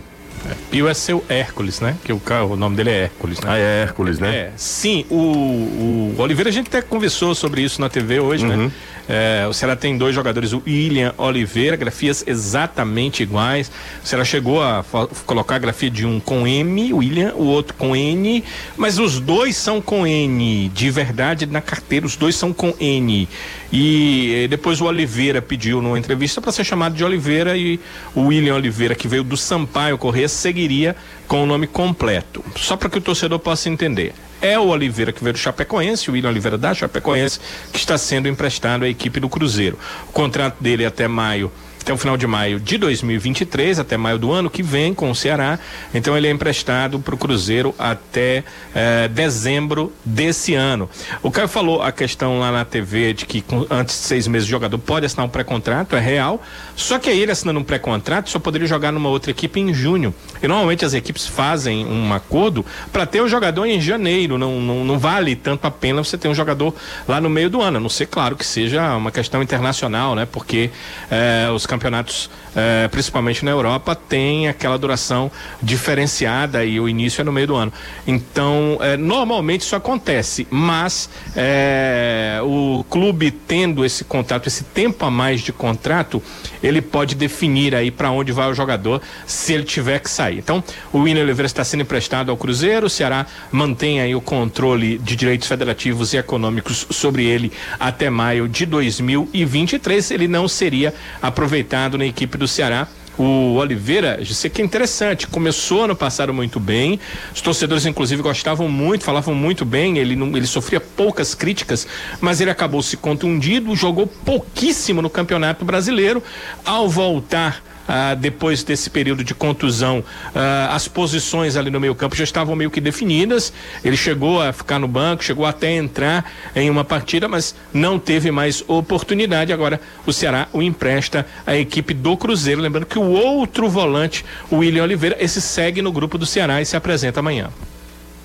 [0.69, 1.95] Pio é seu Hércules, né?
[2.03, 3.45] Que o, o nome dele é Hércules, né?
[3.49, 4.36] Ah, é Hércules, né?
[4.36, 8.65] É, sim, o, o Oliveira, a gente até conversou sobre isso na TV hoje, Uhum.
[8.65, 8.71] né?
[9.08, 13.72] É, o Ceará tem dois jogadores, o William Oliveira, grafias exatamente iguais.
[14.04, 14.84] O Ceará chegou a
[15.26, 18.44] colocar a grafia de um com M, William, o outro com N,
[18.78, 23.28] mas os dois são com N, de verdade, na carteira, os dois são com N.
[23.72, 27.80] E eh, depois o Oliveira pediu numa entrevista para ser chamado de Oliveira e
[28.16, 30.96] o William Oliveira, que veio do Sampaio Corrêa, seguiria
[31.28, 32.44] com o nome completo.
[32.56, 34.13] Só para que o torcedor possa entender.
[34.43, 37.39] É o Oliveira que veio do Chapecoense, o William Oliveira da Chapecoense,
[37.71, 39.79] que está sendo emprestado à equipe do Cruzeiro.
[40.10, 41.49] O contrato dele é até maio,
[41.84, 45.15] até o final de maio de 2023, até maio do ano que vem com o
[45.15, 45.60] Ceará.
[45.93, 48.43] Então ele é emprestado para o Cruzeiro até
[48.74, 50.89] eh, dezembro desse ano.
[51.22, 54.48] O Caio falou a questão lá na TV de que com- antes de seis meses
[54.48, 56.41] o jogador pode assinar um pré-contrato, é real.
[56.76, 60.15] Só que ele assinando um pré-contrato só poderia jogar numa outra equipe em junho.
[60.41, 64.38] E normalmente as equipes fazem um acordo para ter o jogador em janeiro.
[64.38, 66.74] Não, não, não vale tanto a pena você ter um jogador
[67.08, 67.78] lá no meio do ano.
[67.78, 70.26] A não ser, claro, que seja uma questão internacional, né?
[70.32, 70.69] Porque
[71.12, 75.32] eh, os campeonatos, eh, principalmente na Europa, têm aquela duração
[75.62, 77.74] diferenciada e o início é no meio do ano.
[78.06, 85.10] Então, eh, normalmente isso acontece, mas eh, o clube tendo esse contrato, esse tempo a
[85.10, 86.22] mais de contrato,
[86.62, 90.38] ele pode definir aí para onde vai o jogador se ele tiver que sair.
[90.38, 95.00] Então, o William Oliveira está sendo emprestado ao Cruzeiro, o Ceará mantém aí o controle
[95.00, 100.12] de direitos federativos e econômicos sobre ele até maio de 2023.
[100.12, 101.62] Ele não seria aproveitado
[101.97, 102.88] na equipe do Ceará.
[103.17, 106.99] O Oliveira, sei que é interessante, começou ano passado muito bem,
[107.34, 111.86] os torcedores inclusive gostavam muito, falavam muito bem, ele, não, ele sofria poucas críticas,
[112.19, 116.23] mas ele acabou se contundido, jogou pouquíssimo no Campeonato Brasileiro,
[116.65, 120.04] ao voltar ah, depois desse período de contusão,
[120.36, 123.54] ah, as posições ali no meio campo já estavam meio que definidas.
[123.84, 128.00] Ele chegou a ficar no banco, chegou até a entrar em uma partida, mas não
[128.00, 129.54] teve mais oportunidade.
[129.54, 132.62] Agora o Ceará o empresta à equipe do Cruzeiro.
[132.62, 136.65] Lembrando que o outro volante, o William Oliveira, esse segue no grupo do Ceará e
[136.65, 137.50] se apresenta amanhã.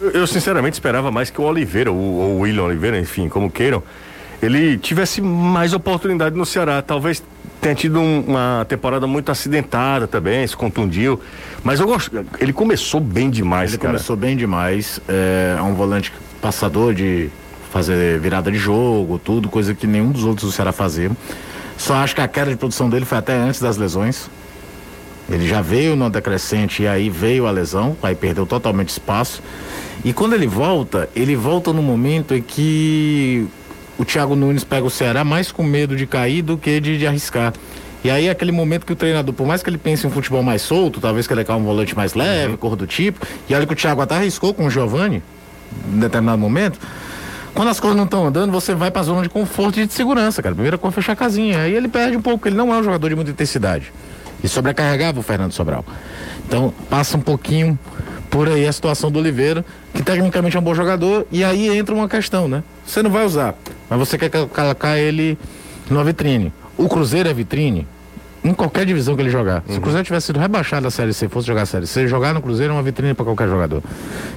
[0.00, 3.82] Eu, sinceramente esperava mais que o Oliveira, ou o William Oliveira, enfim, como queiram,
[4.40, 6.80] ele tivesse mais oportunidade no Ceará.
[6.80, 7.22] Talvez
[7.60, 11.20] tenha tido um- uma temporada muito acidentada também, se contundiu.
[11.64, 12.24] Mas eu gosto.
[12.40, 13.94] Ele começou bem demais, Ele cara.
[13.94, 15.00] começou bem demais.
[15.08, 17.28] É é um volante passador de
[17.72, 21.10] fazer virada de jogo, tudo, coisa que nenhum dos outros do Ceará fazia.
[21.76, 24.28] Só acho que a queda de produção dele foi até antes das lesões.
[25.30, 29.42] Ele já veio no decrescente e aí veio a lesão, aí perdeu totalmente espaço.
[30.04, 33.46] E quando ele volta, ele volta no momento em que
[33.98, 37.06] o Thiago Nunes pega o Ceará mais com medo de cair do que de, de
[37.06, 37.52] arriscar.
[38.02, 40.12] E aí é aquele momento que o treinador, por mais que ele pense em um
[40.12, 43.54] futebol mais solto, talvez que ele quer um volante mais leve, cor do tipo, e
[43.54, 45.20] olha que o Thiago até arriscou com o Giovani,
[45.92, 46.78] em determinado momento.
[47.54, 50.40] Quando as coisas não estão andando, você vai pra zona de conforto e de segurança,
[50.40, 50.54] cara.
[50.54, 51.62] Primeira coisa é fechar a casinha.
[51.62, 53.92] Aí ele perde um pouco, ele não é um jogador de muita intensidade.
[54.44, 55.84] E sobrecarregava o Fernando Sobral.
[56.46, 57.76] Então, passa um pouquinho
[58.30, 59.64] por aí a situação do Oliveira,
[59.94, 62.62] que tecnicamente é um bom jogador, e aí entra uma questão, né?
[62.86, 63.54] Você não vai usar,
[63.88, 65.38] mas você quer colocar ele
[65.90, 66.52] numa vitrine.
[66.76, 67.86] O Cruzeiro é vitrine?
[68.44, 69.62] Em qualquer divisão que ele jogar.
[69.66, 72.32] Se o Cruzeiro tivesse sido rebaixado da Série C, fosse jogar a Série C, jogar
[72.32, 73.82] no Cruzeiro é uma vitrine para qualquer jogador.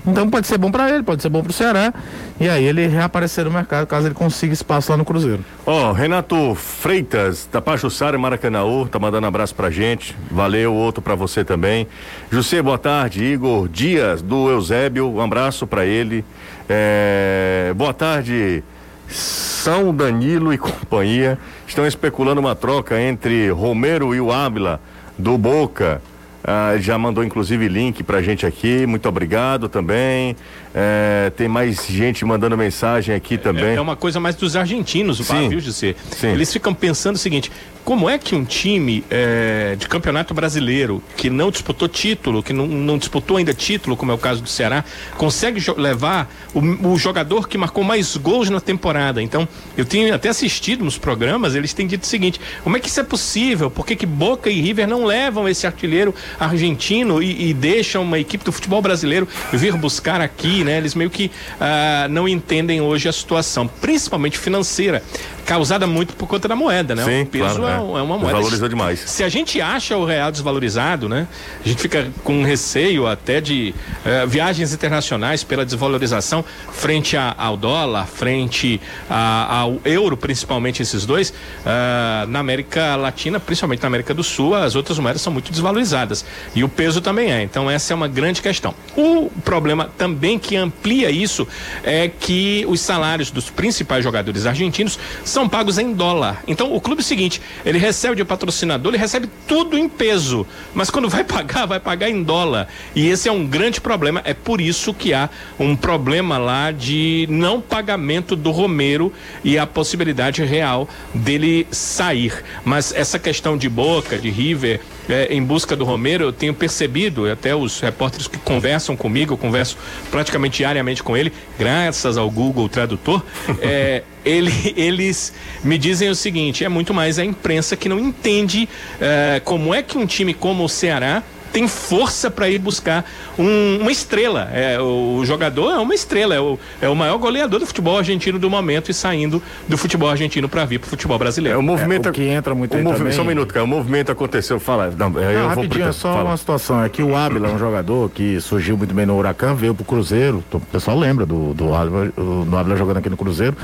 [0.06, 1.94] Então pode ser bom para ele, pode ser bom para o Ceará,
[2.40, 5.44] e aí ele reaparecer no mercado caso ele consiga espaço lá no Cruzeiro.
[5.66, 10.16] Ó, Renato Freitas, da Pajussara, Maracanãú, tá mandando um abraço pra gente.
[10.30, 11.88] Valeu, outro pra você também.
[12.32, 13.24] José, boa tarde.
[13.24, 16.26] Igor Dias, do Eusébio, um abraço pra ele.
[16.68, 18.64] É, boa tarde,
[19.12, 21.38] São Danilo e companhia.
[21.68, 24.80] Estão especulando uma troca entre Romero e o Ávila,
[25.18, 26.02] do Boca.
[26.44, 30.36] Ah, já mandou inclusive link pra gente aqui, muito obrigado também.
[30.74, 33.66] É, tem mais gente mandando mensagem aqui também.
[33.66, 35.50] É, é uma coisa mais dos argentinos, o Sim.
[35.50, 35.96] viu, José?
[36.12, 36.30] Sim.
[36.30, 37.52] Eles ficam pensando o seguinte:
[37.84, 42.68] como é que um time é, de campeonato brasileiro que não disputou título, que não,
[42.68, 44.86] não disputou ainda título, como é o caso do Ceará,
[45.18, 49.22] consegue levar o, o jogador que marcou mais gols na temporada?
[49.22, 52.88] Então, eu tenho até assistido nos programas, eles têm dito o seguinte: como é que
[52.88, 53.72] isso é possível?
[53.72, 58.20] Por que, que Boca e River não levam esse artilheiro argentino e, e deixam uma
[58.20, 60.78] equipe do futebol brasileiro vir buscar aqui, né?
[60.78, 65.04] Eles meio que ah, não entendem hoje a situação, principalmente financeira,
[65.46, 67.04] causada muito por conta da moeda, né?
[67.04, 68.00] Sim, o peso claro, é, é.
[68.00, 68.26] é uma moeda.
[68.34, 69.00] Desvalorizou demais.
[69.00, 71.28] Se a gente acha o real desvalorizado, né?
[71.64, 73.74] A gente fica com receio até de
[74.06, 81.06] eh, viagens internacionais pela desvalorização frente a- ao dólar, frente a- ao euro, principalmente esses
[81.06, 81.34] dois.
[81.66, 86.24] Ah, na América Latina, principalmente na América do Sul, as outras moedas são muito desvalorizadas.
[86.56, 87.44] E o peso também é.
[87.44, 88.74] Então, essa é uma grande questão.
[88.96, 91.48] O problema também que amplia isso
[91.84, 94.98] é que os salários dos principais jogadores argentinos
[95.32, 96.44] são pagos em dólar.
[96.48, 100.46] Então, o clube é o seguinte, ele recebe de patrocinador, ele recebe tudo em peso,
[100.74, 102.68] mas quando vai pagar, vai pagar em dólar.
[102.96, 107.26] E esse é um grande problema, é por isso que há um problema lá de
[107.30, 109.12] não pagamento do Romero
[109.44, 112.44] e a possibilidade real dele sair.
[112.64, 117.30] Mas essa questão de Boca, de River, é, em busca do Romero, eu tenho percebido,
[117.30, 119.78] até os repórteres que conversam comigo, eu converso
[120.10, 123.24] praticamente diariamente com ele, graças ao Google Tradutor,
[123.62, 128.68] é, ele- eles me dizem o seguinte: é muito mais a imprensa que não entende
[129.00, 133.04] é, como é que um time como o Ceará tem força para ir buscar
[133.38, 134.50] um- uma estrela.
[134.54, 137.98] É, o, o jogador é uma estrela, é o, é o maior goleador do futebol
[137.98, 141.60] argentino do momento e saindo do futebol argentino para vir para o futebol É, brasileiro.
[141.60, 142.10] o movimento.
[142.10, 143.64] o que entra muito o aí movi- também- Só um minuto, cara.
[143.64, 144.60] O movimento aconteceu.
[144.60, 144.94] Fala.
[144.98, 146.30] Não, eu Não, vou rapidinho, pro- só fala.
[146.30, 146.84] uma situação.
[146.84, 149.84] É que o Ábila é um jogador que surgiu muito bem no Huracan, veio pro
[149.86, 150.44] Cruzeiro.
[150.54, 153.56] O pessoal lembra do, do, Ábila, do Ábila jogando aqui no Cruzeiro.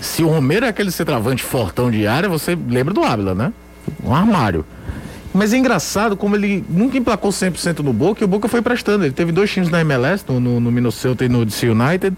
[0.00, 3.52] Se o Romero é aquele centroavante fortão de área, você lembra do Ábila, né?
[4.02, 4.64] Um armário.
[5.36, 9.04] Mas é engraçado como ele nunca emplacou 100% no Boca e o Boca foi prestando.
[9.04, 12.16] Ele teve dois times na MLS, no, no, no Minnesota e no DC United.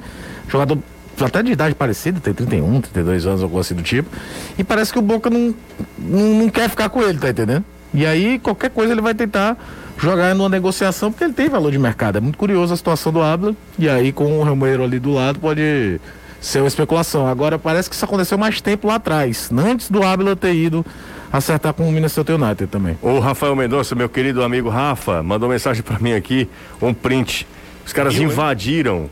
[0.48, 0.78] Jogador
[1.20, 4.08] até de idade parecida, tem 31, 32 anos, algo assim do tipo.
[4.56, 5.52] E parece que o Boca não,
[5.98, 7.64] não, não quer ficar com ele, tá entendendo?
[7.92, 9.56] E aí, qualquer coisa ele vai tentar
[9.98, 12.18] jogar numa negociação, porque ele tem valor de mercado.
[12.18, 13.52] É muito curioso a situação do Abla.
[13.76, 16.00] E aí, com o Romero ali do lado, pode
[16.40, 17.26] ser uma especulação.
[17.26, 20.86] Agora, parece que isso aconteceu mais tempo lá atrás, antes do Abla ter ido
[21.32, 22.98] acertar com o Minnesota United também.
[23.02, 26.48] O Rafael Mendonça, meu querido amigo Rafa, mandou mensagem pra mim aqui,
[26.80, 27.46] um print.
[27.84, 28.26] Os caras Eu, hein?
[28.26, 29.10] invadiram,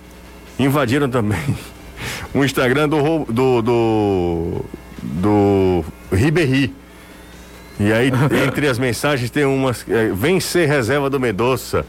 [0.58, 1.56] invadiram também
[2.34, 4.64] o Instagram do do do,
[5.02, 6.74] do Ribéry.
[7.78, 8.10] E aí,
[8.46, 9.84] entre as mensagens, tem umas.
[9.88, 11.84] É, vem ser reserva do Mendonça.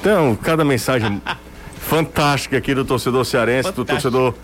[0.00, 1.20] Então, cada mensagem
[1.78, 4.34] fantástica aqui do torcedor cearense, do torcedor.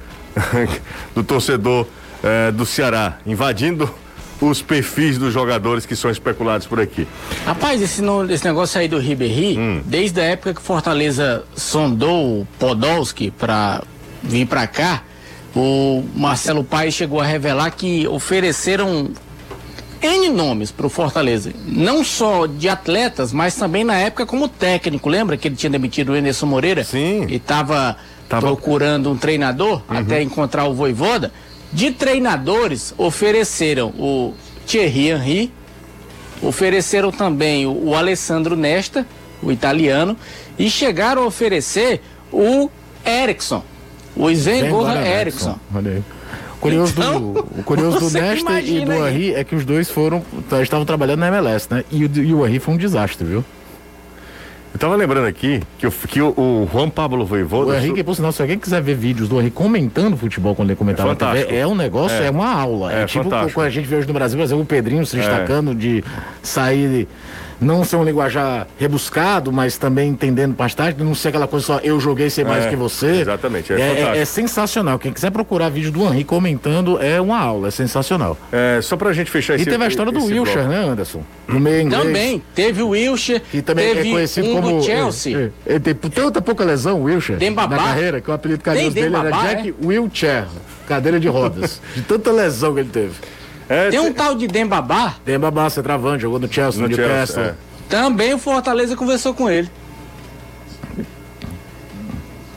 [1.15, 1.87] do torcedor
[2.23, 3.93] eh, do Ceará, invadindo
[4.41, 7.07] os perfis dos jogadores que são especulados por aqui.
[7.45, 9.83] Rapaz, esse, no- esse negócio aí do Ribéry, Hum.
[9.85, 13.83] desde a época que Fortaleza sondou o Podolski pra
[14.23, 15.03] vir pra cá,
[15.55, 19.11] o Marcelo Paes chegou a revelar que ofereceram
[20.03, 21.53] N nomes pro Fortaleza.
[21.67, 25.09] Não só de atletas, mas também na época como técnico.
[25.11, 26.83] Lembra que ele tinha demitido o Enerson Moreira?
[26.85, 27.27] Sim.
[27.29, 31.31] E tava, Tava- procurando um treinador até encontrar o Voivoda.
[31.73, 34.35] De treinadores, ofereceram o
[34.67, 35.53] Thierry Henry,
[36.43, 39.07] ofereceram também o, o Alessandro Nesta,
[39.43, 40.17] o italiano,
[40.59, 42.01] e chegaram a oferecer
[42.33, 42.69] o
[43.05, 43.63] Eriksson,
[44.17, 45.59] o Sven Goran Eriksson.
[45.75, 46.03] Olha
[46.61, 48.93] curioso Então, do, o curioso do você Nesta e do.
[48.93, 50.23] Henry é que os dois foram.
[50.63, 51.85] estavam trabalhando na MLS, né?
[51.91, 53.45] E e o Henry foi um desastre, viu?
[54.73, 57.73] Eu tava lembrando aqui que, o, que o, o Juan Pablo Voivoda.
[57.73, 60.77] O Henrique, por sinal, se alguém quiser ver vídeos do Henrique comentando futebol quando ele
[60.77, 62.31] comentava É na TV, é um negócio, é, É.
[62.31, 62.93] uma aula.
[62.93, 63.55] É, É tipo fantástico.
[63.55, 66.05] quando a gente vê hoje no Brasil, por exemplo, o Pedrinho se destacando de
[66.41, 67.09] sair
[67.61, 72.01] não ser um linguajar rebuscado, mas também entendendo bastante, não ser aquela coisa só eu
[72.01, 73.07] joguei sei mais É, que você.
[73.21, 74.17] exatamente, é É, fantástico.
[74.19, 74.99] é sensacional.
[74.99, 78.37] Quem quiser procurar vídeo do Henri comentando, é uma aula, é sensacional.
[78.51, 80.69] É, só pra gente fechar E esse teve a história do Wilshire, bloco.
[80.69, 81.23] né, Anderson?
[81.47, 82.03] No meio inglês.
[82.05, 84.83] Também, teve o Wilshire, Que também teve é conhecido um como.
[84.83, 85.37] Chelsea.
[85.67, 87.77] É, é, ele tem tanta pouca lesão, o Wilshire, Dembabá.
[87.77, 90.47] na carreira, que o apelido carinhoso dele era Jack Wheelchair,
[90.87, 91.81] cadeira de rodas.
[91.95, 93.13] de tanta lesão que ele teve.
[93.71, 97.15] É, Tem um cê- tal de Dembabá, Dembabá, centroavante, jogou no Chelsea, no, No Chelsea,
[97.15, 97.43] Newcastle.
[97.45, 97.55] é.
[97.89, 99.71] também o Fortaleza conversou com ele.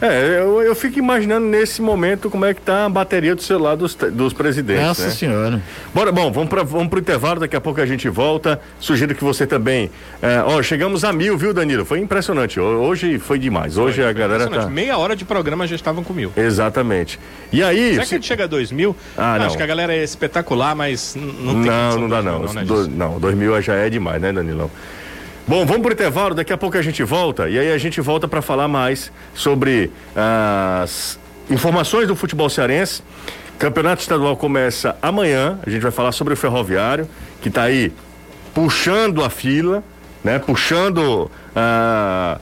[0.06, 3.78] É, eu, eu fico imaginando nesse momento como é que tá a bateria do celular
[3.78, 5.10] dos, dos presidentes, Nossa né?
[5.12, 5.62] senhora.
[5.94, 8.60] Bora, bom, vamos, pra, vamos pro intervalo, daqui a pouco a gente volta.
[8.82, 9.90] Sugiro que você também.
[10.22, 11.86] é, ó, chegamos a mil, viu, Danilo?
[11.86, 12.60] Foi impressionante.
[12.60, 13.78] Ho- Hoje foi demais.
[13.78, 14.66] Hoje a galera Impressionante.
[14.66, 14.70] tá.
[14.70, 16.34] Meia hora de programa já estavam com mil.
[16.36, 17.18] Exatamente.
[17.52, 17.92] E aí.
[17.94, 18.94] Será se- que a gente chega a dois mil?
[19.18, 19.46] Ah, não.
[19.46, 22.40] Acho que a galera é espetacular, mas não tem Não, não dá dois não.
[22.42, 22.92] mil, né, Do- Gilson?
[22.98, 24.70] não, dois mil já é demais, né, Danilão?
[25.46, 28.30] Bom, vamos pro intervalo, daqui a pouco a gente volta e aí a gente volta
[28.30, 31.20] para falar mais sobre as
[31.50, 33.04] informações do futebol cearense.
[33.60, 37.10] Campeonato estadual começa amanhã, a gente vai falar sobre o Ferroviário,
[37.42, 37.92] que está aí
[38.54, 39.84] puxando a fila,
[40.24, 40.40] né?
[40.40, 42.40] Puxando ah,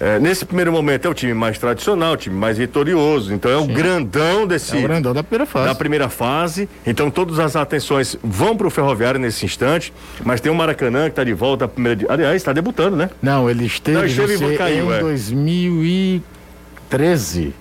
[0.00, 3.56] é, nesse primeiro momento é o time mais tradicional, o time mais vitorioso, então é
[3.56, 5.66] o grandão desse É o grandão da primeira fase.
[5.66, 6.68] da primeira fase.
[6.84, 9.92] Então todas as atenções vão para o Ferroviário nesse instante.
[10.24, 12.12] Mas tem o Maracanã que está de volta à primeira.
[12.12, 13.08] Aliás, está debutando, né?
[13.22, 15.00] Não, ele esteve, Não, esteve você, caiu, em é.
[15.00, 17.54] 2013.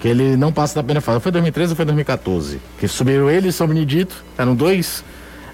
[0.00, 1.18] Que ele não passa da primeira fase.
[1.20, 2.60] Foi 2013 ou foi 2014?
[2.78, 4.22] Que subiram ele e São Benedito.
[4.36, 5.02] Eram dois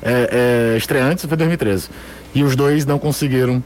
[0.03, 1.89] é, é, estreantes, foi 2013.
[2.35, 3.63] E os dois não conseguiram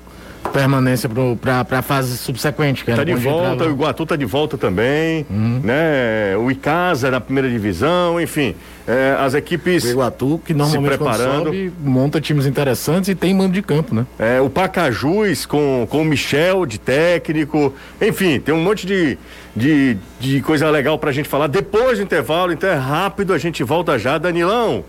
[0.52, 1.08] permanência
[1.40, 2.84] para a fase subsequente.
[2.84, 6.36] Que era Tá de volta, entrava- o Iguatu tá de volta também, né?
[6.36, 8.54] O Icasa na primeira divisão, enfim,
[8.86, 11.44] é, as equipes, O Iguatu, que normalmente quando preparando.
[11.46, 14.06] sobe, monta times interessantes e tem mando de campo, né?
[14.18, 19.18] é, o Pacajus com, com o Michel de técnico, enfim, tem um monte de,
[19.56, 23.62] de, de coisa legal pra gente falar depois do intervalo, então é rápido, a gente
[23.64, 24.18] volta já.
[24.18, 24.84] Danilão,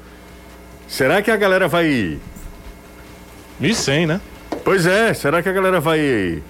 [0.88, 2.18] será que a galera vai
[3.60, 4.22] E 100, né?
[4.66, 6.42] Pois é, será que a galera vai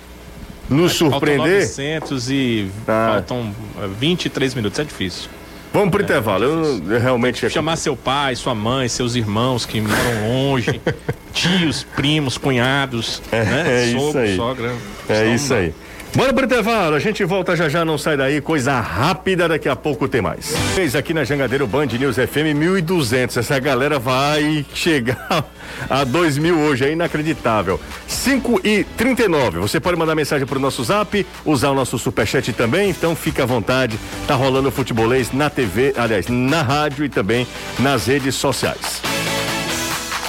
[0.69, 1.67] nos surpreender?
[1.67, 3.11] Faltam 900 e Ah.
[3.15, 5.29] faltam eh, 23 minutos, é difícil.
[5.73, 6.45] Vamos pro intervalo.
[6.45, 7.49] Eu, eu realmente.
[7.49, 10.79] Chamar seu pai, sua mãe, seus irmãos que moram longe,
[11.33, 13.63] tios, primos, cunhados, né?
[13.67, 14.35] é isso Sogro, aí.
[14.37, 14.73] sogra.
[15.09, 15.73] É isso aí.
[16.15, 19.75] Bora pro intervalo, a gente volta já já, não sai daí, coisa rápida, daqui a
[19.75, 20.55] pouco tem mais.
[20.73, 25.45] Fez aqui na Jangadeiro Band News FM 1200, essa galera vai chegar
[25.89, 27.77] a 2000 hoje, é inacreditável.
[28.07, 32.89] 5 e 39, você pode mandar mensagem pro nosso zap, usar o nosso superchat também,
[32.89, 37.45] então fica à vontade, tá rolando futebolês na TV, aliás, na rádio e também
[37.77, 39.01] nas redes sociais.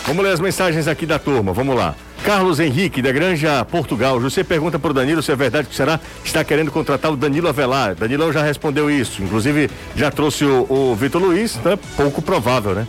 [0.05, 1.95] Vamos ler as mensagens aqui da turma, vamos lá.
[2.27, 4.19] Carlos Henrique, da Granja Portugal.
[4.19, 7.47] Você pergunta para o Danilo se é verdade que será está querendo contratar o Danilo
[7.49, 7.95] Avelar.
[7.95, 9.23] Danilão já respondeu isso.
[9.23, 12.85] Inclusive, já trouxe o, o Vitor Luiz, é pouco provável, né?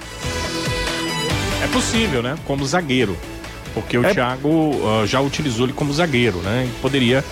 [1.63, 2.35] É possível, né?
[2.45, 3.15] Como zagueiro.
[3.75, 6.67] Porque o É- Thiago ah, já utilizou ele como zagueiro, né?
[6.67, 7.23] E poderia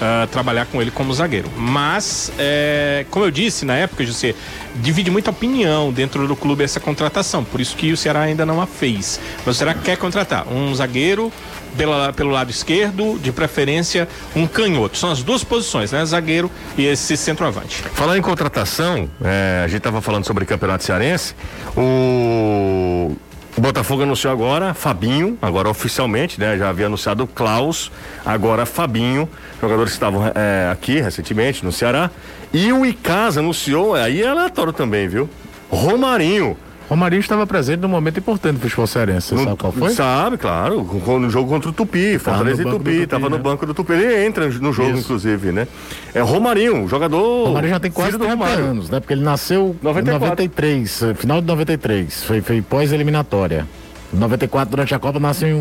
[0.00, 1.50] ah, trabalhar com ele como zagueiro.
[1.56, 4.34] Mas, é, como eu disse na época, José,
[4.76, 7.44] divide muita opinião dentro do clube essa contratação.
[7.44, 9.20] Por isso que o Ceará ainda não a fez.
[9.44, 11.32] Mas o Ceará quer contratar um zagueiro
[11.76, 14.96] pela, pelo lado esquerdo, de preferência um canhoto.
[14.96, 16.04] São as duas posições, né?
[16.04, 17.76] Zagueiro e esse centroavante.
[17.94, 21.34] Falar em contratação, é, a gente estava falando sobre campeonato cearense.
[21.76, 23.14] O,
[23.56, 26.56] o Botafogo anunciou agora Fabinho, agora oficialmente, né?
[26.56, 27.90] Já havia anunciado Klaus,
[28.24, 29.28] agora Fabinho,
[29.60, 32.10] jogadores que estavam é, aqui recentemente no Ceará.
[32.52, 35.28] E o Icasa anunciou, aí é aleatório também, viu?
[35.68, 36.56] Romarinho.
[36.90, 39.28] Romarinho estava presente num momento importante do futebol cearense.
[39.36, 39.90] Sabe qual foi?
[39.90, 40.82] Sabe, claro.
[41.20, 42.78] No jogo contra o Tupi, Fortaleza e Tupi.
[42.78, 43.42] do Tupi, Tava no né?
[43.42, 43.92] banco do Tupi.
[43.92, 44.98] Ele entra no jogo, Isso.
[44.98, 45.68] inclusive, né?
[46.12, 47.46] É Romarinho, jogador.
[47.46, 48.64] Romário já tem quase filho do 30 Romário.
[48.64, 48.98] anos, né?
[48.98, 50.16] Porque ele nasceu 94.
[50.16, 52.24] em 93, eh, final de 93.
[52.24, 53.68] Foi, foi pós-eliminatória.
[54.12, 55.52] Em 94, durante a Copa, nascem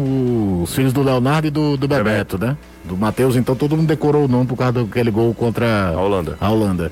[0.63, 2.57] os filhos do Leonardo e do, do Bebeto, né?
[2.83, 6.35] Do Matheus, então todo mundo decorou o nome por causa daquele gol contra A Holanda.
[6.41, 6.91] a Holanda.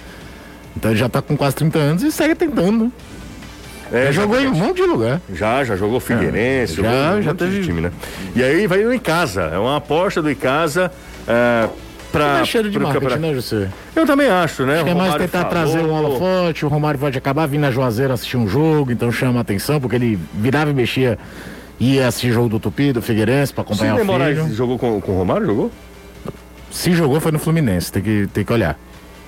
[0.76, 2.92] Então ele já tá com quase 30 anos e segue tentando, né?
[3.92, 5.22] É, jogou em um monte de lugar.
[5.34, 7.92] Já, já jogou Figueirense, É, jogou já- um já monte de teve- time, né?
[8.36, 10.92] E aí vai no Icasa, é uma aposta do Icasa
[11.28, 11.68] é,
[12.12, 12.40] pra.
[12.40, 13.22] é cheiro de marketing, campeonato.
[13.28, 13.70] né, José?
[13.96, 14.76] Eu também acho, né?
[14.76, 17.72] Acho que é mais tentar falou- trazer um holofote, o Romário pode acabar vindo na
[17.72, 21.18] Juazeiro assistir um jogo, então chama a atenção, porque ele virava e mexia,
[21.80, 24.36] ia assistir jogo do Tupi, do Figueirense, pra acompanhar Sidney o filho.
[24.42, 25.46] Moraes jogou com, com o Romário?
[25.46, 25.72] Jogou?
[26.70, 28.78] Se jogou foi no Fluminense, tem que, tem que olhar.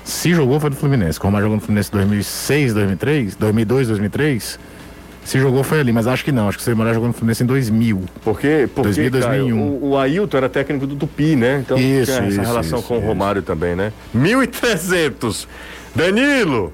[0.09, 1.19] Se jogou foi no Fluminense.
[1.19, 4.59] Como jogou no Fluminense em 2006, 2003, 2002, 2003.
[5.23, 6.49] Se jogou foi ali, mas acho que não.
[6.49, 8.03] Acho que o Moraes jogou no Fluminense em 2000.
[8.23, 9.61] Porque, porque 2000, Caio, 2001.
[9.61, 11.61] o, o Ailton era técnico do Tupi, né?
[11.63, 12.99] Então Isso, tinha essa isso, relação isso, com o.
[12.99, 13.93] Romário também, né?
[14.15, 15.45] 1.300.
[15.93, 16.73] Danilo,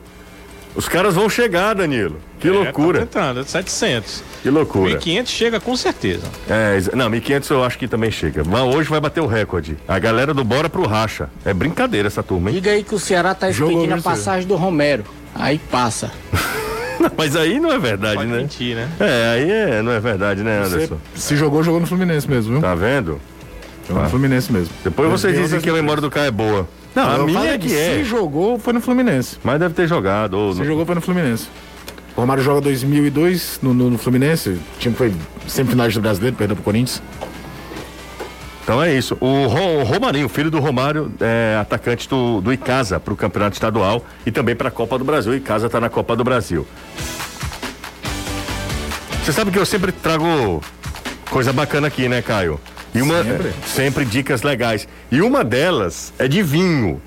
[0.75, 2.17] os caras vão chegar, Danilo.
[2.39, 4.23] Que É, tá loucura, tentando, 700.
[4.43, 4.99] que loucura.
[4.99, 6.23] 1.500 chega com certeza.
[6.49, 8.43] É, não, 1.500 eu acho que também chega.
[8.43, 9.77] Mas hoje vai bater o recorde.
[9.87, 11.29] A galera do Bora pro Racha.
[11.45, 12.55] É brincadeira essa turma, hein?
[12.55, 15.03] Diga aí que o Ceará tá Jogou, expedindo a passagem do Romero.
[15.33, 16.11] Aí passa.
[17.17, 18.37] Mas aí não é verdade, Pode né?
[18.37, 18.89] mentir, né?
[18.99, 20.97] É, aí é, não é verdade, né, Você- Anderson?
[21.15, 22.61] se jogou, jogou no Fluminense mesmo, viu?
[22.61, 23.19] Tá vendo?
[23.87, 24.73] Jogou no Fluminense mesmo.
[24.83, 26.67] Depois vocês dizem que a memória do cara é boa.
[26.95, 27.97] Não, a minha é que é.
[27.97, 29.37] Se jogou, foi no Fluminense.
[29.43, 30.35] Mas deve ter jogado.
[30.35, 31.47] Ou Se não- jogou, foi no Fluminense.
[32.15, 34.49] O Romário joga 2002 no, no, no Fluminense.
[34.51, 35.13] O time foi
[35.47, 37.01] semifinais do Brasileiro, perdeu pro Corinthians.
[38.63, 39.17] Então é isso.
[39.19, 43.53] O, Ro- o Romarinho, filho do Romário, é atacante do, do Icasa para o campeonato
[43.55, 45.33] estadual e também para a Copa do Brasil.
[45.33, 46.65] O Icasa está na Copa do Brasil.
[49.23, 50.61] Você sabe que eu sempre trago
[51.29, 52.59] coisa bacana aqui, né, Caio?
[52.95, 53.53] E uma, Sempre.
[53.65, 54.87] sempre dicas legais.
[55.11, 57.01] E uma delas é de vinho.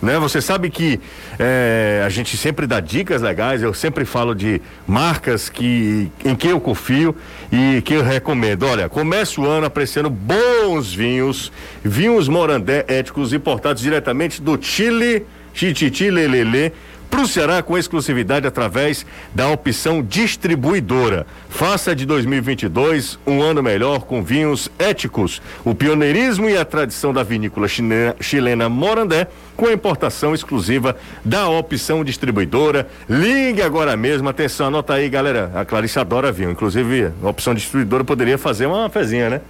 [0.00, 0.18] Né?
[0.18, 0.98] Você sabe que
[1.38, 6.48] é, a gente sempre dá dicas legais, eu sempre falo de marcas que, em que
[6.48, 7.14] eu confio
[7.52, 8.64] e que eu recomendo.
[8.64, 11.52] Olha, comece o ano apreciando bons vinhos,
[11.84, 15.24] vinhos morandé éticos importados diretamente do Chile,
[15.54, 16.72] Chichichi Lelele,
[17.12, 19.04] para o Ceará com exclusividade através
[19.34, 21.26] da opção distribuidora.
[21.50, 25.42] Faça de 2022 um ano melhor com vinhos éticos.
[25.62, 31.46] O pioneirismo e a tradição da vinícola chilena, chilena Morandé com a importação exclusiva da
[31.50, 32.88] opção distribuidora.
[33.06, 34.30] Ligue agora mesmo.
[34.30, 35.52] Atenção, anota aí, galera.
[35.54, 36.50] A Clarice adora vinho.
[36.50, 39.40] Inclusive, a opção distribuidora poderia fazer uma fezinha, né?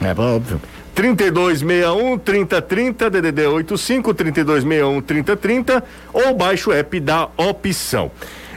[0.00, 0.60] É, óbvio.
[1.00, 5.82] 3261 3030 DDD 85 3261 3030
[6.12, 8.10] ou baixe o app da opção.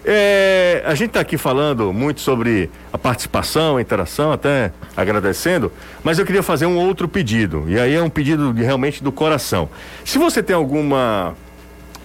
[0.05, 5.71] É, a gente está aqui falando muito sobre a participação, a interação, até agradecendo,
[6.03, 7.63] mas eu queria fazer um outro pedido.
[7.69, 9.69] E aí é um pedido de- realmente do coração.
[10.03, 11.33] Se você tem alguma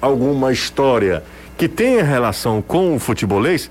[0.00, 1.24] alguma história
[1.56, 3.68] que tenha relação com o futebolês,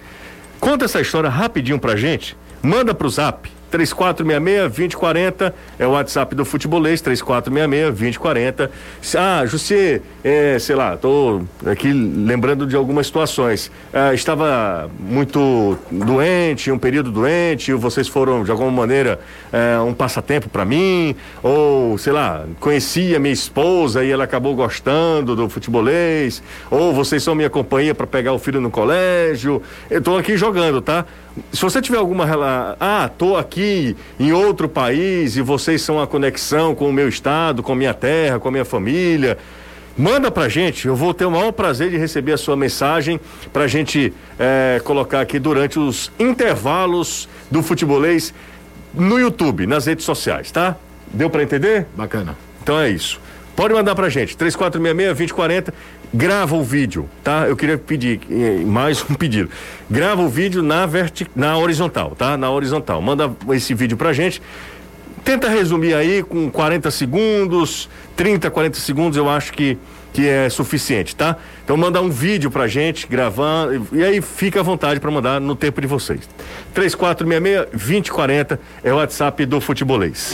[0.59, 2.35] conta essa história rapidinho pra gente.
[2.61, 8.69] Manda pro zap 3466-2040 é o WhatsApp do Futebolês, 3466-2040.
[9.17, 13.71] Ah, José, é, sei lá, tô aqui lembrando de algumas situações.
[13.93, 19.19] Ah, estava muito doente, um período doente, vocês foram de alguma maneira
[19.51, 24.55] é, um passatempo para mim, ou sei lá, conheci a minha esposa e ela acabou
[24.55, 26.41] gostando do futebolês,
[26.71, 29.61] ou vocês são minha companhia para pegar o filho no colégio.
[29.89, 31.05] Eu tô aqui jogando, tá?
[31.51, 32.25] Se você tiver alguma
[32.79, 37.61] ah, tô aqui em outro país e vocês são a conexão com o meu estado,
[37.61, 39.37] com a minha terra, com a minha família,
[39.97, 40.87] manda pra gente.
[40.87, 43.19] Eu vou ter o maior prazer de receber a sua mensagem
[43.51, 48.33] pra gente eh, colocar aqui durante os intervalos do futebolês
[48.93, 50.75] no YouTube, nas redes sociais, tá?
[51.13, 51.85] Deu pra entender?
[51.95, 52.37] Bacana.
[52.61, 53.19] Então é isso.
[53.55, 55.73] Pode mandar pra gente, 3466-2040.
[56.13, 57.47] Grava o vídeo, tá?
[57.47, 59.49] Eu queria pedir eh, mais um pedido.
[59.89, 61.27] Grava o vídeo na, verti...
[61.35, 62.37] na horizontal, tá?
[62.37, 63.01] Na horizontal.
[63.01, 64.41] Manda esse vídeo pra gente.
[65.23, 69.77] Tenta resumir aí com 40 segundos, 30, 40 segundos, eu acho que,
[70.13, 71.35] que é suficiente, tá?
[71.65, 75.53] Então manda um vídeo pra gente, gravando, e aí fica à vontade para mandar no
[75.53, 76.21] tempo de vocês.
[76.73, 80.33] 3466-2040 é o WhatsApp do Futebolês.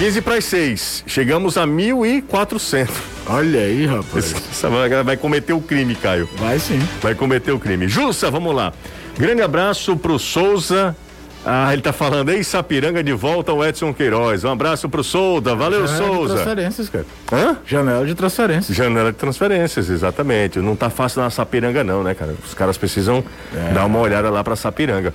[0.00, 1.04] 15 para as 6.
[1.06, 2.88] Chegamos a 1.400.
[3.26, 4.34] Olha aí, rapaz.
[4.50, 6.26] Essa vai, vai cometer o crime, Caio.
[6.38, 6.78] Vai sim.
[7.02, 7.86] Vai cometer o crime.
[7.86, 8.72] Jussa, vamos lá.
[9.18, 10.96] Grande abraço pro Souza.
[11.44, 14.44] Ah, ele tá falando aí, Sapiranga de volta ao Edson Queiroz.
[14.44, 15.54] Um abraço pro Souza.
[15.54, 16.34] Valeu, Janela de Souza.
[16.34, 17.06] transferências, cara.
[17.32, 17.56] Hã?
[17.66, 18.76] Janela de transferências.
[18.76, 20.58] Janela de transferências, exatamente.
[20.58, 22.34] Não tá fácil na Sapiranga, não, né, cara?
[22.44, 23.24] Os caras precisam
[23.72, 25.14] dar uma olhada lá pra Sapiranga.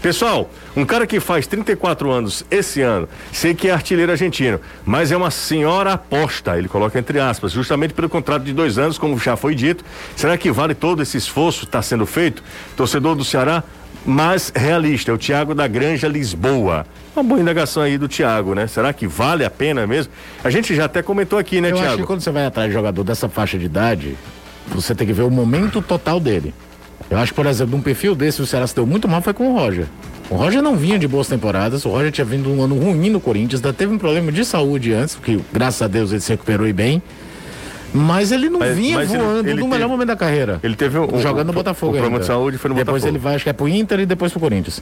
[0.00, 5.10] Pessoal, um cara que faz 34 anos esse ano, sei que é artilheiro argentino, mas
[5.10, 9.18] é uma senhora aposta, ele coloca entre aspas, justamente pelo contrato de dois anos, como
[9.18, 9.84] já foi dito.
[10.14, 12.42] Será que vale todo esse esforço que está sendo feito?
[12.76, 13.64] Torcedor do Ceará,
[14.06, 16.86] mas realista, é o Thiago da Granja Lisboa.
[17.14, 18.66] Uma boa indagação aí do Thiago, né?
[18.66, 20.12] Será que vale a pena mesmo?
[20.44, 21.98] A gente já até comentou aqui, né, Eu acho Thiago?
[22.02, 24.16] que quando você vai atrás de jogador dessa faixa de idade,
[24.68, 26.54] você tem que ver o momento total dele.
[27.10, 29.32] Eu acho que, por exemplo, um perfil desse, o Ceará se deu muito mal foi
[29.32, 29.86] com o Roger.
[30.28, 33.20] O Roger não vinha de boas temporadas, o Roger tinha vindo um ano ruim no
[33.20, 36.66] Corinthians, ainda teve um problema de saúde antes, que graças a Deus ele se recuperou
[36.66, 37.00] e bem.
[37.94, 40.60] Mas ele não Mas- vinha mas ele- voando ele no teve- melhor momento da carreira.
[40.62, 43.16] Ele teve um, jogando no um- Botafogo O problema de saúde foi no depois Botafogo.
[43.16, 44.80] ele vai, acho que é pro Inter e depois pro Corinthians.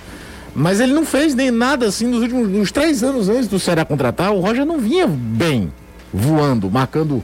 [0.54, 3.84] Mas ele não fez nem nada assim nos últimos uns três anos antes do Ceará
[3.84, 4.32] contratar.
[4.32, 5.72] O Roger não vinha bem,
[6.12, 7.22] voando, marcando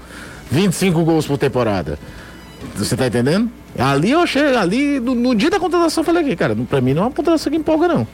[0.51, 1.99] 25 gols por temporada.
[2.77, 3.49] Você tá entendendo?
[3.79, 6.93] Ali eu achei, ali no, no dia da contratação eu falei aqui, cara, pra mim
[6.93, 8.07] não é uma contratação que empolga, não.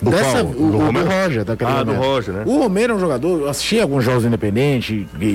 [0.00, 0.46] O Dessa, qual?
[0.46, 1.08] o, Do o, do Romero?
[1.10, 2.06] Roger, daquele Ah, do momento.
[2.06, 2.42] Roger, né?
[2.46, 5.26] O Romero é um jogador, eu assisti alguns jogos independentes e,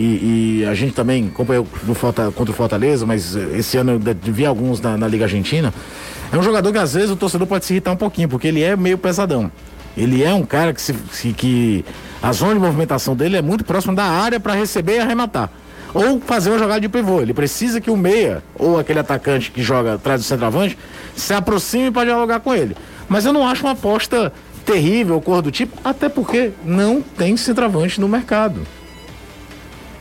[0.62, 4.00] e a gente também acompanhou Forta- contra o Fortaleza, mas eh, esse ano eu
[4.34, 5.74] vi alguns na, na Liga Argentina.
[6.32, 8.62] É um jogador que às vezes o torcedor pode se irritar um pouquinho, porque ele
[8.64, 9.52] é meio pesadão.
[9.98, 11.84] Ele é um cara que, se, se- que
[12.22, 15.50] a zona de movimentação dele é muito próxima da área para receber e arrematar.
[15.94, 17.22] Ou fazer uma jogada de pivô.
[17.22, 20.76] Ele precisa que o meia, ou aquele atacante que joga atrás do centroavante,
[21.16, 22.76] se aproxime para dialogar com ele.
[23.08, 24.34] Mas eu não acho uma aposta
[24.66, 28.62] terrível, cor do tipo, até porque não tem centroavante no mercado.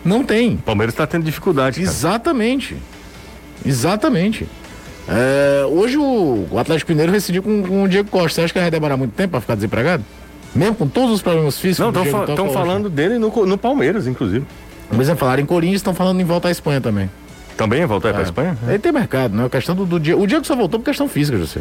[0.05, 0.55] Não tem.
[0.55, 1.81] O Palmeiras tá tendo dificuldade.
[1.81, 1.91] cara.
[1.91, 2.77] Exatamente.
[3.65, 4.49] Exatamente.
[5.09, 8.37] É, hoje o, Atlético Mineiro rescindiu com, com o Diego Costa.
[8.37, 10.05] Você acha que vai demorar muito tempo para ficar desempregado?
[10.55, 11.93] Mesmo com todos os problemas físicos?
[11.93, 12.55] Não, estão hoje?
[12.55, 14.45] falando dele no, no Palmeiras, inclusive.
[14.89, 17.11] Por exemplo, falaram em Corinthians, estão falando em volta à Espanha também.
[17.57, 18.57] Também ia voltar pra Espanha?
[18.67, 19.45] Aí tem mercado, né?
[19.45, 20.23] A questão do, do Diego.
[20.23, 21.61] O Diego só voltou por questão física, José.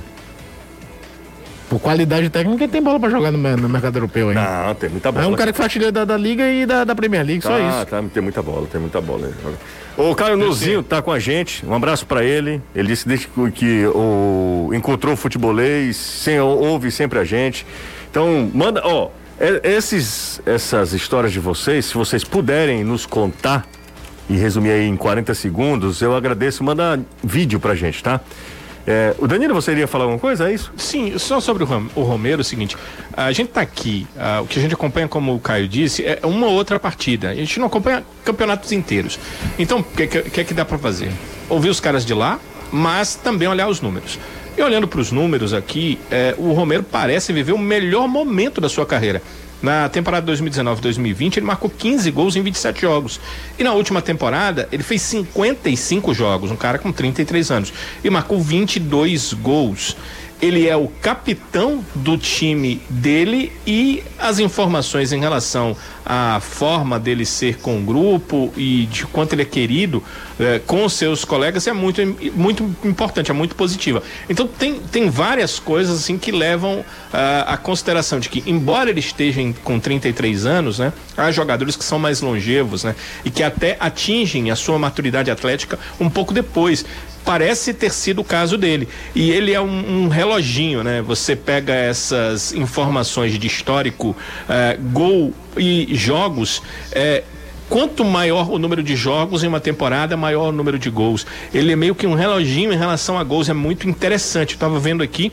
[1.72, 4.42] Por qualidade técnica, tem bola para jogar no, no mercado europeu ainda.
[4.42, 5.24] Não, tem muita bola.
[5.24, 7.54] É um cara que faz artilheiro da, da Liga e da, da Premier League, só
[7.54, 7.86] ah, isso.
[7.86, 9.32] tá, tem muita bola, tem muita bola.
[9.96, 12.62] O Caio Nuzinho tá com a gente, um abraço pra ele.
[12.76, 17.66] Ele disse desde que, que o, encontrou o futebolês, sem, ouve sempre a gente.
[18.10, 19.08] Então, manda, ó,
[19.40, 23.66] é- esses, essas histórias de vocês, se vocês puderem nos contar
[24.30, 26.66] e resumir aí em 40 segundos, eu agradeço.
[26.66, 28.20] Manda vídeo pra gente, tá?
[28.88, 30.50] É, o Danilo, você iria falar alguma coisa?
[30.50, 30.72] É isso?
[30.76, 32.76] Sim, só sobre o, Rom- o Romero, é o seguinte:
[33.16, 36.20] a gente tá aqui, ah, o que a gente acompanha, como o Caio disse, é
[36.24, 37.30] uma outra partida.
[37.30, 39.20] A gente não acompanha campeonatos inteiros.
[39.60, 41.12] Então, o que, que, é que dá para fazer?
[41.50, 42.40] Ouvir os caras de lá,
[42.72, 44.18] mas também olhar os números.
[44.58, 48.68] E olhando para os números aqui, eh, o Romero parece viver o melhor momento da
[48.68, 49.22] sua carreira.
[49.62, 53.20] Na temporada 2019-2020, ele marcou 15 gols em 27 jogos.
[53.60, 57.74] E na última temporada, ele fez 55 jogos, um cara com 33 anos.
[58.04, 59.96] E marcou 22 gols.
[60.42, 67.26] Ele é o capitão do time dele e as informações em relação à forma dele
[67.28, 70.04] ser com o grupo e de quanto ele é querido
[70.40, 72.02] eh, com os seus colegas é muito,
[72.36, 74.02] muito importante, é muito positiva.
[74.28, 76.84] Então tem, tem várias coisas assim que levam
[77.14, 81.76] ah, à consideração de que, embora ele esteja em- com 33 anos, né, há jogadores
[81.76, 86.34] que são mais longevos, né, e que até atingem a sua maturidade atlética um pouco
[86.34, 86.84] depois
[87.26, 88.88] parece ter sido o caso dele.
[89.16, 91.02] E ele é um, um reloginho, né?
[91.02, 94.16] Você pega essas informações de histórico,
[94.50, 96.62] eh, gol e jogos.
[96.92, 97.24] eh,
[97.70, 101.26] Quanto maior o número de jogos em uma temporada, maior o número de gols.
[101.54, 104.56] Ele é meio que um reloginho em relação a gols, é muito interessante.
[104.56, 105.32] Eu tava vendo aqui,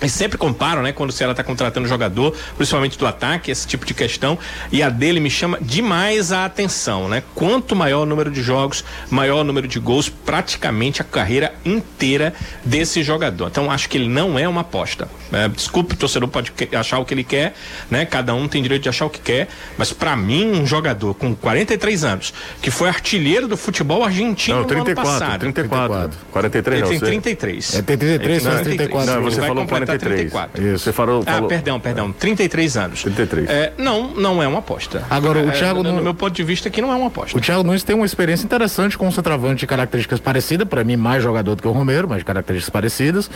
[0.00, 3.86] eles sempre comparam, né, quando o Ceará está contratando jogador, principalmente do ataque, esse tipo
[3.86, 4.38] de questão.
[4.70, 7.22] E a dele me chama demais a atenção, né?
[7.34, 12.34] Quanto maior o número de jogos, maior o número de gols, praticamente a carreira inteira
[12.64, 13.48] desse jogador.
[13.48, 15.08] Então acho que ele não é uma aposta.
[15.32, 17.54] É, desculpe, o torcedor pode achar o que ele quer,
[17.90, 18.04] né?
[18.04, 21.34] Cada um tem direito de achar o que quer, mas para mim um jogador com
[21.34, 25.40] 43 anos, que foi artilheiro do futebol argentino Não, no ano 34, passado.
[25.40, 26.10] 34.
[26.30, 27.74] 43 Ele não, tem você- 33.
[27.74, 29.14] É, tem 33, Ele faz 34.
[29.14, 30.30] Não, você falou completar 43.
[30.32, 30.62] 34.
[30.74, 32.12] Isso, você falou, Ah, falou- perdão, perdão.
[32.12, 33.02] 33 anos.
[33.02, 33.48] 33.
[33.48, 35.04] É, não, não é uma aposta.
[35.08, 37.06] Agora, o É, Thiago no, não- no meu ponto de vista aqui não é uma
[37.08, 37.36] aposta.
[37.36, 40.96] O Thiago Nunes tem uma experiência interessante com um centroavante de características parecidas, para mim
[40.96, 43.30] mais jogador do que o Romero, mas de características parecidas,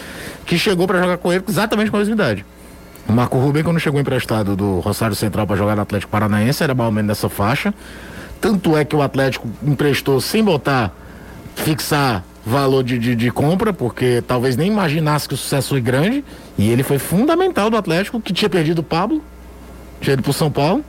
[0.45, 2.45] que chegou para jogar com ele exatamente com a mesma idade.
[3.09, 6.75] O Marco Ruben, quando chegou emprestado do Rosário Central para jogar no Atlético Paranaense, era
[6.75, 7.75] mais ou menos nessa faixa.
[8.41, 10.93] Tanto é que o Atlético emprestou sem botar,
[11.57, 16.25] fixar valor de, de, de compra, porque talvez nem imaginasse que o sucesso foi grande.
[16.59, 19.23] E ele foi fundamental do Atlético, que tinha perdido o Pablo,
[20.01, 20.85] tinha ido pro São Paulo.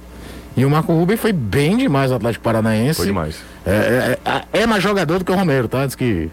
[0.55, 2.97] E o Marco Ruben foi bem demais no Atlético Paranaense.
[2.97, 3.37] Foi demais.
[3.65, 5.85] É, é, é- é mais jogador do que o Romero, tá?
[5.85, 6.29] Diz que.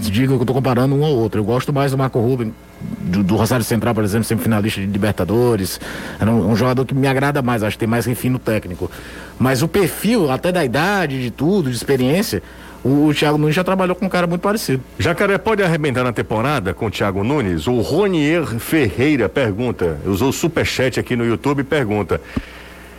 [0.00, 1.40] Diga que eu tô comparando um ao outro.
[1.40, 2.52] Eu gosto mais do Marco Ruben,
[3.00, 5.80] do, do Rosário Central, por exemplo, sempre finalista de Libertadores.
[6.20, 8.90] Era um, um jogador que me agrada mais, acho que tem mais refino técnico.
[9.38, 12.42] Mas o perfil, até da idade, de tudo, de experiência,
[12.86, 14.82] o, Thiago Nunes já trabalhou com um cara muito parecido.
[14.98, 17.66] Jacaré pode arrebentar na temporada com o Thiago Nunes?
[17.66, 22.20] O Ronier Ferreira pergunta, usou o superchat aqui no YouTube e pergunta.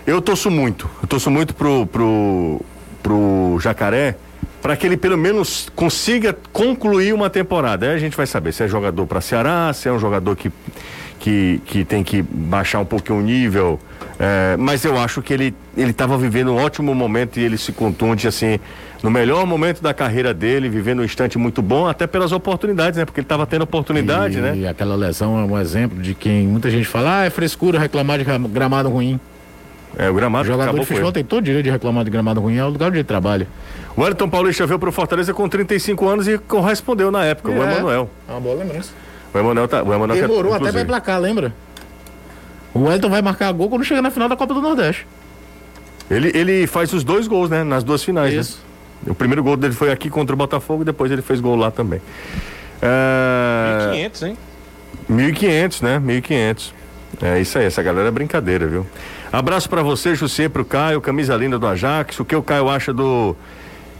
[0.06, 2.62] Eu torço muito, eu torço muito pro, pro,
[3.02, 4.16] pro Jacaré
[4.62, 7.86] para que ele pelo menos consiga concluir uma temporada.
[7.86, 10.52] Aí a gente vai saber se é jogador para Ceará, se é um jogador que,
[11.20, 13.80] que, que tem que baixar um pouquinho o nível.
[14.20, 17.72] É, mas eu acho que ele ele estava vivendo um ótimo momento e ele se
[17.72, 18.60] contunde assim
[19.04, 23.06] no melhor momento da carreira dele, vivendo um instante muito bom, até pelas oportunidades, né?
[23.06, 24.56] Porque ele estava tendo oportunidade, e, né?
[24.58, 28.18] E aquela lesão é um exemplo de quem muita gente fala, ah, é frescura reclamar
[28.18, 29.20] de gra- gramado ruim.
[29.98, 32.58] É, o gramado O jogador de futebol tem todo direito de reclamar de gramado ruim,
[32.58, 33.48] é o lugar onde ele trabalha.
[33.96, 37.72] O Wellington Paulista veio pro Fortaleza com 35 anos e correspondeu na época, o É.
[37.72, 38.10] Emanuel.
[38.28, 38.92] É uma boa lembrança.
[39.34, 39.82] O Emanuel tá.
[39.84, 40.84] O Emanuel Demorou até pra inclusive.
[40.84, 41.54] emplacar, lembra?
[42.74, 45.08] O Wellington vai marcar gol quando chega na final da Copa do Nordeste.
[46.12, 47.64] Ele, ele faz os dois gols, né?
[47.64, 48.34] Nas duas finais.
[48.36, 48.67] né?
[49.06, 51.70] O primeiro gol dele foi aqui contra o Botafogo e depois ele fez gol lá
[51.72, 52.02] também.
[52.82, 53.90] É...
[53.92, 54.38] 500, hein?
[55.10, 56.00] 1.500, né?
[56.00, 56.72] 1.500.
[57.22, 58.86] É isso aí, essa galera é brincadeira, viu?
[59.32, 62.20] Abraço pra você, José, pro Caio, camisa linda do Ajax.
[62.20, 63.36] O que o Caio acha do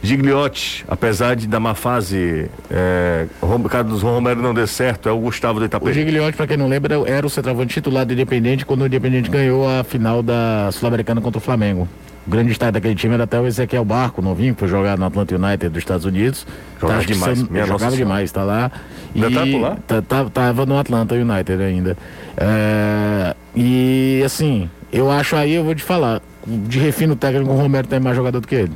[0.02, 5.18] Gigliotti, apesar de da má fase, é, o Carlos Romero não deu certo, é o
[5.18, 5.92] Gustavo do O Itapê.
[5.92, 9.68] Gigliotti, pra quem não lembra, era o centroavante titular do Independente quando o Independente ganhou
[9.68, 11.88] a final da Sul-Americana contra o Flamengo.
[12.28, 15.06] O grande destaque daquele time era até o Ezequiel Barco, novinho, que foi jogado no
[15.06, 16.46] Atlanta United dos Estados Unidos.
[16.78, 18.70] Jogava que demais, nossa jogava demais, tá lá.
[19.14, 19.78] Ainda tá por lá?
[19.86, 21.96] tá- tá- tava no Atlanta United ainda.
[22.36, 27.88] É, e assim, eu acho aí, eu vou te falar, de refino técnico, o Romero
[27.88, 28.72] tem mais jogador do que ele.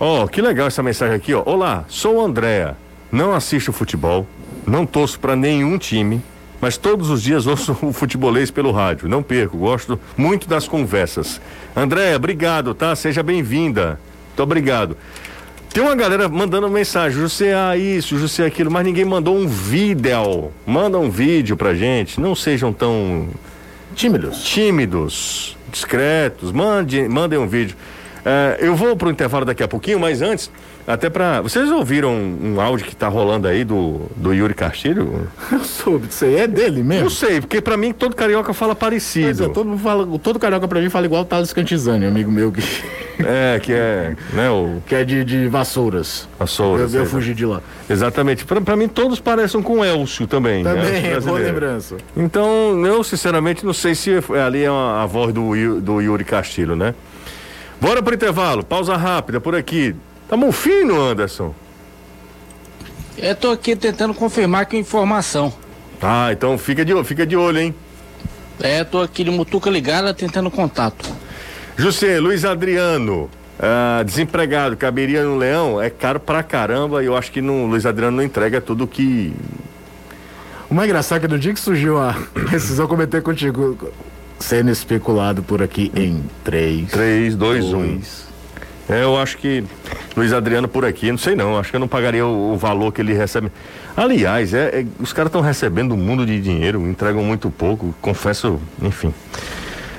[0.00, 1.42] Ó, que legal essa mensagem aqui, ó.
[1.44, 2.74] Olá, sou o Andréa.
[3.12, 4.26] Não assisto futebol,
[4.66, 6.22] não torço pra nenhum time,
[6.60, 9.08] mas todos os dias ouço o futebolês pelo rádio.
[9.08, 11.40] Não perco, gosto muito das conversas.
[11.74, 12.94] Andréa, obrigado, tá?
[12.96, 14.00] Seja bem-vinda.
[14.28, 14.96] Muito obrigado.
[15.72, 20.50] Tem uma galera mandando mensagem, José ah, isso, José aquilo, mas ninguém mandou um vídeo.
[20.66, 22.18] Manda um vídeo pra gente.
[22.18, 23.28] Não sejam tão
[23.94, 24.42] Tímidos.
[24.42, 27.76] tímidos, discretos, mande, mandem um vídeo.
[28.24, 30.50] É, eu vou pro intervalo daqui a pouquinho, mas antes,
[30.86, 31.40] até pra.
[31.40, 35.26] Vocês ouviram um, áudio que tá rolando aí do, do Yuri Castilho?
[35.50, 37.04] Eu soube disso aí, é dele mesmo.
[37.04, 39.44] Não sei, porque pra mim todo carioca fala parecido.
[39.44, 42.60] é, todo, fala, todo carioca pra mim fala igual o Thales Cantizani, amigo meu, que,
[43.18, 46.28] É, que é, né, o que é de, de vassouras.
[46.38, 46.92] Açouras.
[46.94, 47.62] eu, eu fugi de lá.
[47.88, 48.44] Exatamente.
[48.44, 50.62] Pra, pra mim todos parecem com o Elcio também.
[50.62, 51.96] né, Também, é boa lembrança.
[52.16, 56.24] Então, eu sinceramente não sei se é- ali é a, a voz do, do Yuri
[56.24, 56.94] Castilho, né?
[57.80, 59.94] Bora pro intervalo, pausa rápida por aqui.
[60.28, 61.54] Tamo fino, Anderson.
[63.16, 65.52] Eu tô aqui tentando confirmar que informação.
[66.02, 67.74] Ah, então fica de, fica de olho, hein?
[68.60, 71.08] É, tô aqui de mutuca ligada tentando contato.
[71.76, 77.30] José, Luiz Adriano, ah, desempregado, caberia no Leão, é caro pra caramba e eu acho
[77.30, 79.32] que não, Luiz Adriano não entrega tudo que.
[80.68, 82.16] O mais engraçado é que no dia que surgiu a
[82.50, 83.78] decisão, eu comentei contigo,
[84.38, 88.25] sendo especulado por aqui em 3, 3, 2, 1.
[88.88, 88.98] 2.
[89.00, 89.64] É, eu acho que
[90.16, 92.92] Luiz Adriano por aqui, não sei não, acho que eu não pagaria o, o valor
[92.92, 93.50] que ele recebe.
[93.96, 98.60] Aliás, é, é- os caras estão recebendo um mundo de dinheiro, entregam muito pouco, confesso,
[98.82, 99.08] enfim.
[99.08, 99.12] O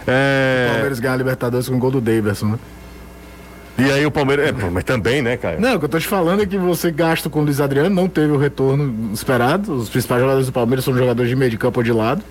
[0.08, 2.60] É, Palmeiras ganha a Libertadores com o gol do Davidson, né?
[3.80, 4.48] e aí o Palmeiras.
[4.50, 5.60] É, mas também, né, Caio?
[5.62, 7.90] Não, o que eu tô te falando é que você gasta com o Luiz Adriano,
[7.94, 9.74] não teve o retorno esperado.
[9.74, 12.24] Os principais jogadores do Palmeiras são jogadores de meio de campo ou de lado.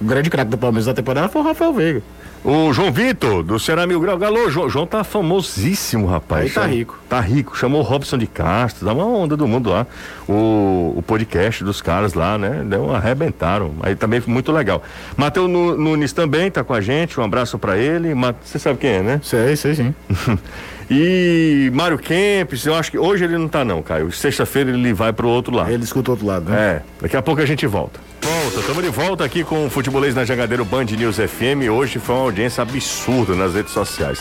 [0.00, 2.02] O grande craque do Palmeiras da temporada foi o Rafael Veiga.
[2.44, 4.16] O João Vitor, do Ceará Mil Grau.
[4.16, 6.44] Galo, João, João tá famosíssimo, rapaz.
[6.44, 6.98] Aí tá Chama- rico.
[7.08, 7.58] Tá rico.
[7.58, 9.84] Chamou o Robson de Castro, dá uma onda do mundo lá.
[10.28, 12.62] O, o podcast dos caras lá, né?
[12.64, 13.72] Deu, arrebentaram.
[13.82, 14.80] Aí também foi muito legal.
[15.16, 17.18] Matheus Nu- Nunes também tá com a gente.
[17.18, 18.14] Um abraço pra ele.
[18.44, 19.20] Você sabe quem é, né?
[19.24, 19.94] Sei, sei sim.
[20.90, 24.10] E Mário Kempis, eu acho que hoje ele não tá, não, Caio.
[24.10, 25.70] Sexta-feira ele vai pro outro lado.
[25.70, 26.58] Ele escuta o outro lado, né?
[26.58, 28.00] É, daqui a pouco a gente volta.
[28.22, 31.68] Volta, estamos de volta aqui com o Futebolês na Jangadeiro Band News FM.
[31.70, 34.20] Hoje foi uma audiência absurda nas redes sociais.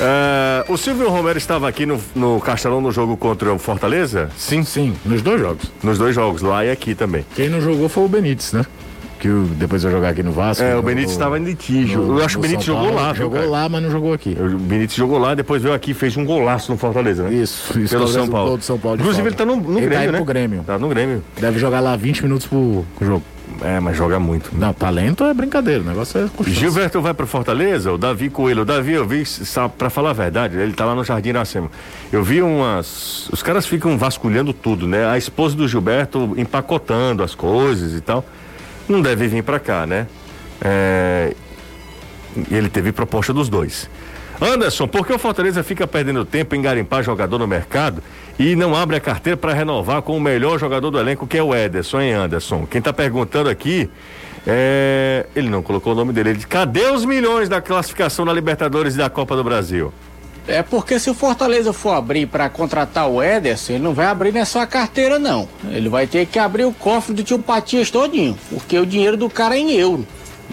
[0.00, 4.28] É, o Silvio Romero estava aqui no, no Castelão no jogo contra o Fortaleza?
[4.36, 5.70] Sim, Sim, nos dois jogos.
[5.82, 7.24] nos dois jogos, lá e aqui também.
[7.34, 8.66] Quem não jogou foi o Benítez, né?
[9.24, 10.62] Que depois vai jogar aqui no Vasco.
[10.62, 12.02] É, o Benítez estava em litígio.
[12.02, 13.06] no- eu acho que o Benítez São jogou Paulo.
[13.08, 13.50] lá, Jogou cara?
[13.50, 14.36] lá, mas não jogou aqui.
[14.38, 17.32] O Benítez jogou lá, depois veio aqui e fez um golaço no Fortaleza, né?
[17.32, 17.94] Isso, isso.
[17.96, 18.60] Pelo São Paulo.
[18.60, 20.18] São Paulo Inclusive ele tá no, no Ele tá Grêmio, indo né?
[20.18, 20.62] pro Grêmio.
[20.66, 21.24] Tá no Grêmio.
[21.40, 23.22] Deve jogar lá 20 minutos pro jogo.
[23.62, 24.50] É, mas joga muito.
[24.52, 26.52] Não, talento é brincadeira, o negócio é constância.
[26.60, 28.60] Gilberto vai pro Fortaleza, o Davi Coelho.
[28.60, 31.70] O Davi, eu vi, sabe, pra falar a verdade, ele tá lá no Jardim Iracema.
[32.12, 33.26] Eu vi umas.
[33.32, 35.06] Os caras ficam vasculhando tudo, né?
[35.06, 38.22] A esposa do Gilberto empacotando as coisas e tal.
[38.88, 40.06] Não deve vir pra cá, né?
[40.60, 41.34] É,
[42.50, 43.88] ele teve proposta dos dois.
[44.40, 48.02] Anderson, por que o Fortaleza fica perdendo tempo em garimpar jogador no mercado
[48.38, 51.42] e não abre a carteira para renovar com o melhor jogador do elenco, que é
[51.42, 52.66] o Ederson, hein, Anderson?
[52.66, 53.88] Quem tá perguntando aqui
[54.46, 55.26] é.
[55.34, 56.30] Ele não colocou o nome dele.
[56.30, 59.92] Ele disse: cadê os milhões da classificação na Libertadores e da Copa do Brasil?
[60.46, 64.32] É porque se o Fortaleza for abrir para contratar o Ederson, ele não vai abrir
[64.32, 65.48] na sua carteira, não.
[65.70, 69.30] Ele vai ter que abrir o cofre do tio Patias todinho, porque o dinheiro do
[69.30, 70.06] cara é em euro.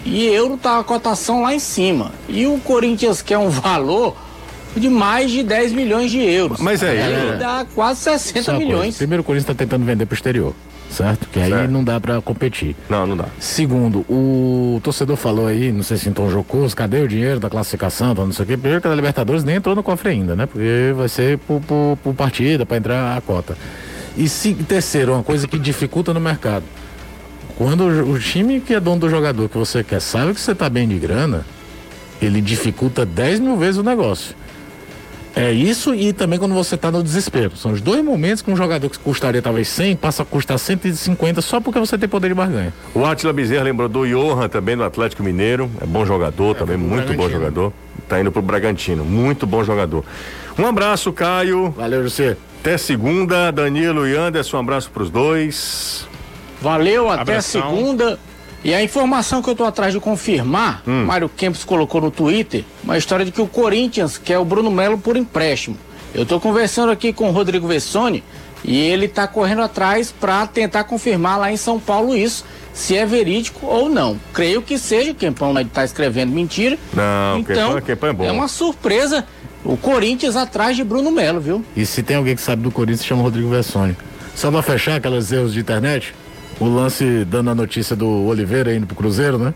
[0.05, 2.11] E euro tá a cotação lá em cima.
[2.29, 4.15] E o Corinthians quer um valor
[4.75, 6.59] de mais de 10 milhões de euros.
[6.59, 7.37] Mas é, Aí é.
[7.37, 8.97] dá quase 60 Só uma coisa, milhões.
[8.97, 10.55] Primeiro, o Corinthians está tentando vender pro exterior,
[10.91, 11.27] certo?
[11.29, 11.71] Que aí Certo.
[11.71, 12.75] não dá para competir.
[12.89, 13.25] Não, não dá.
[13.39, 18.13] Segundo, o torcedor falou aí, não sei se tom jocoso, cadê o dinheiro da classificação,
[18.13, 18.57] não sei o quê.
[18.57, 20.45] Primeiro que a Libertadores nem entrou no cofre ainda, né?
[20.45, 23.57] Porque vai ser por, por, por partida, para entrar a cota.
[24.17, 26.65] E se, terceiro, uma coisa que dificulta no mercado.
[27.57, 30.53] Quando o, o time que é dono do jogador que você quer sabe que você
[30.53, 31.45] tá bem de grana,
[32.21, 34.35] ele dificulta 10 mil vezes o negócio.
[35.35, 37.55] É isso e também quando você tá no desespero.
[37.55, 41.41] São os dois momentos que um jogador que custaria talvez 100 passa a custar 150
[41.41, 42.73] só porque você tem poder de barganha.
[42.93, 45.71] O Atila Bezerra lembrou do Johan também do Atlético Mineiro.
[45.81, 47.71] É bom jogador também, muito bom jogador.
[48.09, 50.03] Tá indo pro Bragantino, muito bom jogador.
[50.59, 51.71] Um abraço, Caio.
[51.71, 52.35] Valeu, José.
[52.59, 54.57] Até segunda, Danilo e Anderson.
[54.57, 56.05] Um abraço pros dois.
[56.61, 57.75] Valeu, até Abração.
[57.75, 58.19] segunda.
[58.63, 61.05] E a informação que eu tô atrás de confirmar, Hum.
[61.05, 64.97] Mário Campos colocou no Twitter, uma história de que o Corinthians quer o Bruno Melo
[64.97, 65.75] por empréstimo.
[66.13, 68.23] Eu tô conversando aqui com o Rodrigo Vessoni
[68.63, 73.05] e ele tá correndo atrás para tentar confirmar lá em São Paulo isso, se é
[73.05, 74.19] verídico ou não.
[74.33, 76.77] Creio que seja, o Kempão né, tá escrevendo mentira.
[76.93, 78.31] Não, então, Kempão- Kempão é bom.
[78.31, 79.25] uma surpresa
[79.65, 81.65] o Corinthians atrás de Bruno Melo, viu?
[81.75, 83.95] E se tem alguém que sabe do Corinthians, chama Rodrigo Vessoni.
[84.35, 86.13] Só pra fechar aquelas erros de internet,
[86.61, 89.53] o lance dando a notícia do Oliveira indo pro Cruzeiro, né?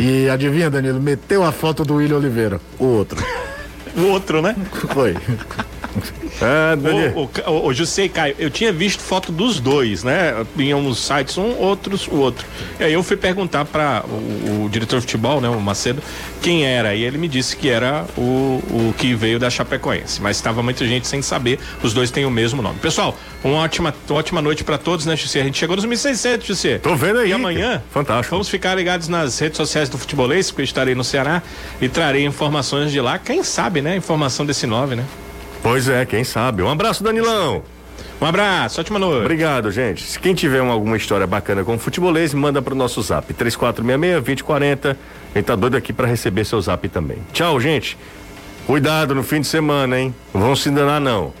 [0.00, 3.22] E adivinha, Danilo, meteu a foto do William Oliveira, o outro.
[3.96, 4.54] O outro, né?
[4.92, 5.16] Foi.
[6.40, 7.30] É, Danilo.
[7.46, 10.44] O, o, o, José Caio, eu tinha visto foto dos dois, né?
[10.58, 12.46] Em uns sites, um, outros, o outro.
[12.78, 16.02] E aí eu fui perguntar para o, o diretor de futebol, né, o Macedo,
[16.42, 16.94] quem era.
[16.94, 20.20] E ele me disse que era o, o que veio da Chapecoense.
[20.20, 22.78] Mas estava muita gente sem saber, os dois têm o mesmo nome.
[22.78, 25.40] Pessoal, uma ótima, uma ótima noite para todos, né, José?
[25.40, 26.78] A gente chegou nos 1.600, José.
[26.78, 27.30] Tô vendo aí.
[27.30, 28.30] E amanhã, Fantástico.
[28.30, 31.42] vamos ficar ligados nas redes sociais do Futebolês, porque eu estarei no Ceará
[31.80, 33.18] e trarei informações de lá.
[33.18, 33.96] Quem sabe, né?
[33.96, 35.04] Informação desse 9, né?
[35.66, 36.62] Pois é, quem sabe.
[36.62, 37.60] Um abraço, Danilão.
[38.20, 39.22] Um abraço, ótima noite.
[39.22, 40.04] Obrigado, gente.
[40.04, 44.96] Se quem tiver um- alguma história bacana com futebolês, manda pro nosso zap 3466-2040.
[45.34, 47.18] A gente tá doido aqui para receber seu zap também.
[47.32, 47.98] Tchau, gente.
[48.64, 50.14] Cuidado no fim de semana, hein?
[50.32, 51.32] Não vão se enganar, não.